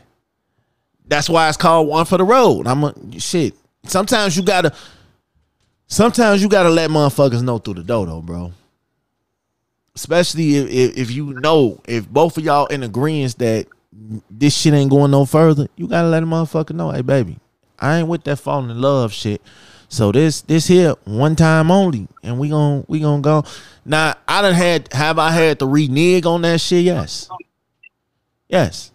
that's 1.11 1.29
why 1.29 1.47
it's 1.47 1.57
called 1.57 1.87
one 1.87 2.05
for 2.05 2.17
the 2.17 2.23
road. 2.23 2.67
I'm 2.67 2.83
a 2.83 2.93
shit. 3.19 3.53
Sometimes 3.83 4.35
you 4.35 4.43
gotta 4.43 4.73
sometimes 5.87 6.41
you 6.41 6.49
gotta 6.49 6.69
let 6.69 6.89
motherfuckers 6.89 7.43
know 7.43 7.59
through 7.59 7.75
the 7.75 7.83
door 7.83 8.05
though, 8.05 8.21
bro 8.21 8.53
especially 9.95 10.55
if, 10.55 10.69
if, 10.69 10.97
if 10.97 11.11
you 11.11 11.33
know 11.33 11.79
if 11.87 12.07
both 12.09 12.37
of 12.37 12.43
y'all 12.43 12.65
in 12.67 12.83
agreement 12.83 13.37
that 13.39 13.67
this 14.29 14.55
shit 14.55 14.73
ain't 14.73 14.89
going 14.89 15.11
no 15.11 15.25
further, 15.25 15.67
you 15.75 15.87
gotta 15.87 16.07
let 16.07 16.23
a 16.23 16.25
motherfucker 16.25 16.75
know, 16.75 16.91
hey 16.91 17.01
baby, 17.01 17.37
I 17.79 17.99
ain't 17.99 18.07
with 18.07 18.23
that 18.23 18.37
falling 18.37 18.69
in 18.69 18.81
love 18.81 19.13
shit. 19.13 19.41
So 19.89 20.11
this 20.11 20.41
this 20.41 20.67
here 20.67 20.95
one 21.03 21.35
time 21.35 21.69
only, 21.69 22.07
and 22.23 22.39
we 22.39 22.49
gon' 22.49 22.85
we 22.87 23.01
gonna 23.01 23.21
go. 23.21 23.43
Now 23.83 24.15
I 24.27 24.41
done 24.41 24.53
had 24.53 24.91
have 24.93 25.19
I 25.19 25.31
had 25.31 25.59
to 25.59 25.65
renege 25.65 26.25
on 26.25 26.43
that 26.43 26.61
shit? 26.61 26.85
Yes, 26.85 27.29
yes. 28.47 28.90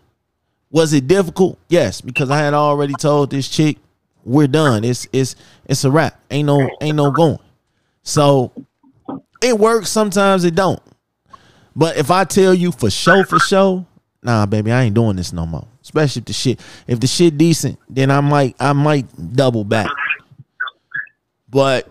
Was 0.71 0.93
it 0.93 1.07
difficult? 1.07 1.59
Yes, 1.69 2.01
because 2.01 2.31
I 2.31 2.39
had 2.39 2.55
already 2.55 2.95
told 2.95 3.31
this 3.31 3.49
chick 3.49 3.79
we're 4.25 4.49
done. 4.49 4.85
It's 4.85 5.07
it's 5.13 5.37
it's 5.67 5.85
a 5.85 5.91
wrap. 5.91 6.21
Ain't 6.31 6.47
no 6.47 6.69
ain't 6.81 6.97
no 6.97 7.11
going. 7.11 7.39
So 8.03 8.53
it 9.43 9.59
works 9.59 9.91
sometimes 9.91 10.45
it 10.45 10.55
don't 10.55 10.81
but 11.75 11.97
if 11.97 12.11
i 12.11 12.25
tell 12.25 12.55
you 12.55 12.73
for 12.73 12.91
show 12.91 13.23
for 13.25 13.39
show 13.39 13.87
nah 14.23 14.47
baby 14.47 14.73
i 14.73 14.83
ain't 14.83 14.95
doing 14.95 15.17
this 15.17 15.33
no 15.33 15.47
more 15.47 15.67
especially 15.83 16.21
if 16.21 16.27
the 16.27 16.33
shit 16.33 16.61
if 16.87 17.01
the 17.01 17.07
shit 17.07 17.37
decent 17.37 17.79
then 17.89 18.11
i 18.11 18.21
might 18.21 18.57
i 18.59 18.73
might 18.73 19.07
double 19.35 19.65
back 19.65 19.91
but 21.49 21.89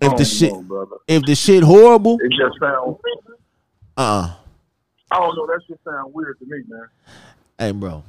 if 0.00 0.16
the 0.16 0.24
shit 0.24 0.52
know, 0.52 0.88
if 1.06 1.22
the 1.24 1.34
shit 1.34 1.62
horrible 1.62 2.18
it 2.20 2.30
just 2.30 2.58
sounds 2.58 2.96
uh 3.96 4.34
i 5.10 5.16
don't 5.16 5.36
know 5.36 5.46
that 5.46 5.60
shit 5.66 5.78
sound 5.84 6.12
weird 6.14 6.38
to 6.38 6.46
me 6.46 6.62
man 6.68 6.88
Hey, 7.58 7.72
bro. 7.72 8.02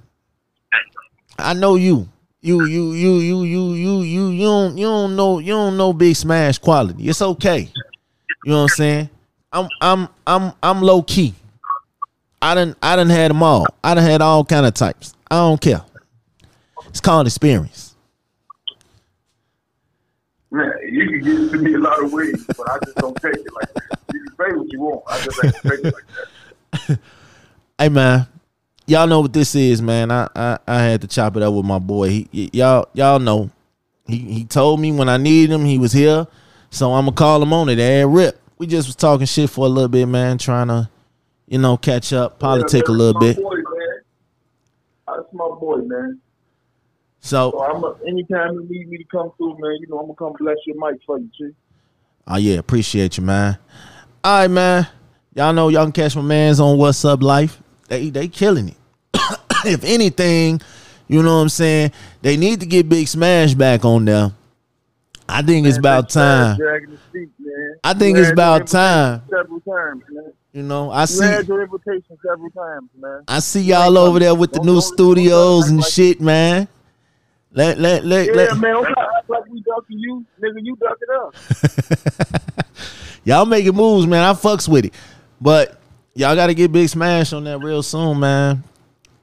I 1.38 1.54
know 1.54 1.76
you. 1.76 2.08
You 2.42 2.64
you 2.66 2.94
you 2.94 3.20
you 3.20 3.44
you 3.44 3.74
you 3.74 4.02
you 4.02 4.30
you 4.30 4.46
don't 4.46 4.78
you 4.78 4.86
don't 4.86 5.16
know 5.16 5.40
you 5.40 5.54
don't 5.54 5.78
know 5.78 5.94
big 5.94 6.16
smash 6.16 6.60
quality. 6.60 7.10
It's 7.10 7.22
okay. 7.22 7.72
You 8.44 8.52
know 8.52 8.58
what 8.58 8.62
I'm 8.62 8.68
saying? 8.70 9.10
I'm 9.52 9.68
I'm 9.82 10.10
I'm 10.28 10.54
I'm 10.62 10.82
low 10.82 11.02
key. 11.02 11.34
I 12.42 12.54
didn't 12.54 12.78
I 12.84 12.96
didn't 12.96 13.12
had 13.12 13.32
them 13.32 13.42
all. 13.42 13.66
I 13.84 13.96
didn't 13.96 14.10
had 14.10 14.22
all 14.22 14.46
kind 14.46 14.66
of 14.66 14.76
types. 14.76 15.16
I 15.32 15.38
don't 15.38 15.60
care. 15.60 15.82
It's 16.90 17.02
called 17.02 17.26
experience. 17.26 17.96
Man, 20.52 20.72
you 20.88 21.10
can 21.10 21.24
give 21.24 21.40
it 21.42 21.52
to 21.54 21.58
me 21.58 21.74
a 21.74 21.80
lot 21.80 22.04
of 22.04 22.14
ways, 22.14 22.46
but 22.46 22.70
I 22.70 22.78
just 22.86 22.98
don't 22.98 23.16
take 23.20 23.34
it 23.34 23.54
like 23.54 23.74
that. 23.74 24.00
You 24.14 24.24
can 24.24 24.36
say 24.38 24.56
what 24.56 24.72
you 24.72 24.80
want. 24.80 25.04
I 25.10 25.20
just 25.24 25.44
ain't 25.44 25.56
take 25.56 25.86
it 25.86 25.94
like 25.94 26.88
that. 26.88 27.00
hey 27.80 27.90
man, 27.90 28.28
y'all 28.88 29.08
know 29.08 29.22
what 29.22 29.34
this 29.34 29.56
is, 29.56 29.82
man. 29.82 30.12
I, 30.12 30.28
I 30.36 30.60
I 30.68 30.82
had 30.82 31.02
to 31.02 31.08
chop 31.08 31.36
it 31.38 31.44
up 31.44 31.54
with 31.54 31.66
my 31.66 31.80
boy. 31.80 32.10
He, 32.10 32.50
y'all 32.54 32.88
y'all 32.94 33.20
know. 33.20 33.50
He 34.08 34.18
he 34.18 34.46
told 34.46 34.80
me 34.80 34.92
when 34.92 35.10
I 35.10 35.18
needed 35.18 35.54
him, 35.54 35.66
he 35.66 35.80
was 35.80 35.92
here. 35.92 36.28
So 36.70 36.94
I'm 36.94 37.06
gonna 37.06 37.16
call 37.16 37.42
him 37.42 37.54
on 37.54 37.70
it. 37.70 37.80
And 37.80 38.14
rip. 38.14 38.40
We 38.58 38.68
just 38.68 38.88
was 38.88 38.96
talking 38.96 39.26
shit 39.26 39.50
for 39.50 39.66
a 39.66 39.70
little 39.70 39.90
bit, 39.90 40.06
man. 40.06 40.38
Trying 40.38 40.68
to, 40.68 40.90
you 41.48 41.58
know, 41.58 41.78
catch 41.78 42.14
up, 42.14 42.40
politic 42.40 42.84
yeah, 42.88 42.94
a 42.94 42.96
little 42.96 43.20
bit. 43.20 43.38
Boy, 43.38 43.56
that's 45.08 45.34
my 45.34 45.48
boy, 45.60 45.78
man. 45.78 46.22
So, 47.20 47.52
so 47.52 47.64
I'm 47.64 47.84
a, 47.84 47.96
anytime 48.08 48.54
you 48.54 48.68
need 48.70 48.88
me 48.88 48.98
to 49.00 49.04
come 49.06 49.32
through, 49.38 49.58
man, 49.60 49.78
you 49.80 49.88
know 49.88 50.00
I'm 50.00 50.06
gonna 50.06 50.16
come 50.16 50.34
bless 50.38 50.58
your 50.68 50.76
mic 50.78 51.02
for 51.06 51.18
you, 51.18 51.30
G. 51.36 51.50
Oh 52.28 52.38
yeah, 52.38 52.58
appreciate 52.58 53.18
you, 53.18 53.24
man. 53.24 53.58
All 54.24 54.42
right, 54.42 54.48
man. 54.48 54.88
Y'all 55.34 55.54
know 55.54 55.70
y'all 55.70 55.86
can 55.86 55.92
catch 55.92 56.16
my 56.16 56.22
man's 56.22 56.60
on 56.60 56.78
What's 56.78 57.04
Up 57.04 57.22
Life. 57.22 57.62
They 57.88 58.10
they 58.10 58.28
killing 58.28 58.70
it. 58.70 58.78
if 59.66 59.84
anything, 59.84 60.62
you 61.08 61.22
know 61.22 61.36
what 61.36 61.44
I'm 61.44 61.50
saying. 61.50 61.92
They 62.22 62.38
need 62.38 62.60
to 62.62 62.66
get 62.66 62.90
Big 62.90 63.08
Smash 63.08 63.54
back 63.54 63.86
on 63.86 64.06
there. 64.06 64.32
I 65.28 65.42
think 65.42 65.64
man, 65.64 65.70
it's 65.70 65.78
about 65.78 66.10
time. 66.10 66.58
Feet, 67.12 67.30
I 67.84 67.94
think 67.94 68.18
it's 68.18 68.30
about 68.30 68.68
time. 68.68 69.22
Several 69.30 69.60
times, 69.62 70.04
man. 70.10 70.34
You 70.54 70.64
know, 70.64 70.90
I 70.90 71.06
see. 71.06 71.26
your 71.26 71.64
invitation 71.64 72.18
several 72.26 72.50
times, 72.52 72.90
man. 72.98 73.24
I 73.28 73.40
see 73.40 73.62
y'all 73.62 73.98
over 73.98 74.20
there 74.20 74.34
with 74.34 74.54
the 74.54 74.62
new 74.62 74.80
studios 74.82 75.68
and 75.70 75.84
shit, 75.84 76.22
man. 76.22 76.68
Let 77.52 77.80
let 77.80 78.06
let, 78.06 78.28
Yeah, 78.28 78.34
let 78.34 78.58
man. 78.58 78.74
Don't 78.74 78.98
act 78.98 79.30
like 79.30 79.46
we 79.48 79.62
ducking 79.62 80.00
you, 80.00 80.26
nigga. 80.42 80.60
You 80.62 80.78
ducking 80.78 81.08
us. 81.24 83.20
y'all 83.24 83.46
making 83.46 83.76
moves, 83.76 84.08
man. 84.08 84.24
I 84.24 84.34
fucks 84.34 84.68
with 84.68 84.86
it. 84.86 84.94
But 85.42 85.80
y'all 86.16 86.36
gotta 86.36 86.54
get 86.54 86.72
Big 86.72 86.90
Smash 86.90 87.34
on 87.34 87.44
that 87.44 87.60
real 87.60 87.84
soon, 87.84 88.20
man. 88.20 88.64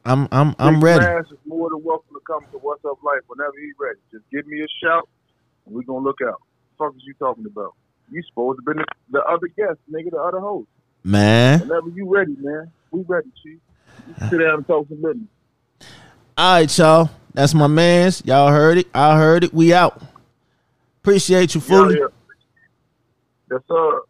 I'm 0.05 0.29
I'm 0.33 0.55
I'm 0.59 0.75
Big 0.75 0.85
ready. 0.85 1.05
Smash 1.05 1.25
is 1.33 1.39
more 1.47 1.71
than 1.71 1.83
welcome 1.83 2.15
to 2.15 2.21
come 2.27 2.45
to 2.53 2.59
What's 2.59 2.85
Up 2.85 3.03
Life 3.03 3.21
whenever 3.27 3.53
he's 3.61 3.75
ready. 3.81 3.99
Just 4.13 4.25
give 4.31 4.47
me 4.47 4.61
a 4.63 4.67
shout, 4.85 5.09
and 5.67 5.75
we 5.75 5.85
gonna 5.85 6.05
look 6.05 6.19
out. 6.23 6.41
What 6.77 6.93
the 6.93 6.93
fuck 6.93 6.97
is 6.97 7.03
you 7.07 7.15
talking 7.15 7.47
about? 7.47 7.75
You 8.11 8.23
supposed 8.29 8.59
to 8.59 8.75
be 8.75 8.79
the, 8.81 8.85
the 9.11 9.23
other 9.25 9.49
guest, 9.49 9.79
nigga, 9.91 10.11
the 10.11 10.19
other 10.21 10.41
host. 10.41 10.69
Man. 11.05 11.61
Whenever 11.61 11.89
you 11.89 12.09
ready, 12.09 12.37
man. 12.39 12.71
We 12.91 13.03
ready, 13.07 13.29
chief. 13.43 13.59
You 14.07 14.15
sit 14.29 14.39
down 14.39 14.55
and 14.57 14.67
talk 14.67 14.87
some 14.89 14.99
business. 15.03 15.27
All 16.37 16.55
right, 16.55 16.79
y'all. 16.79 17.11
That's 17.35 17.55
my 17.55 17.67
man's. 17.67 18.23
Y'all 18.27 18.51
heard 18.51 18.79
it. 18.79 18.89
I 18.95 19.17
heard 19.17 19.45
it. 19.45 19.55
We 19.55 19.73
out. 19.73 20.01
Appreciate 21.01 21.55
you 21.55 21.61
Yeah, 21.63 21.67
fully. 21.67 21.99
yeah. 21.99 22.07
Yes, 23.51 23.61
sir. 23.69 24.01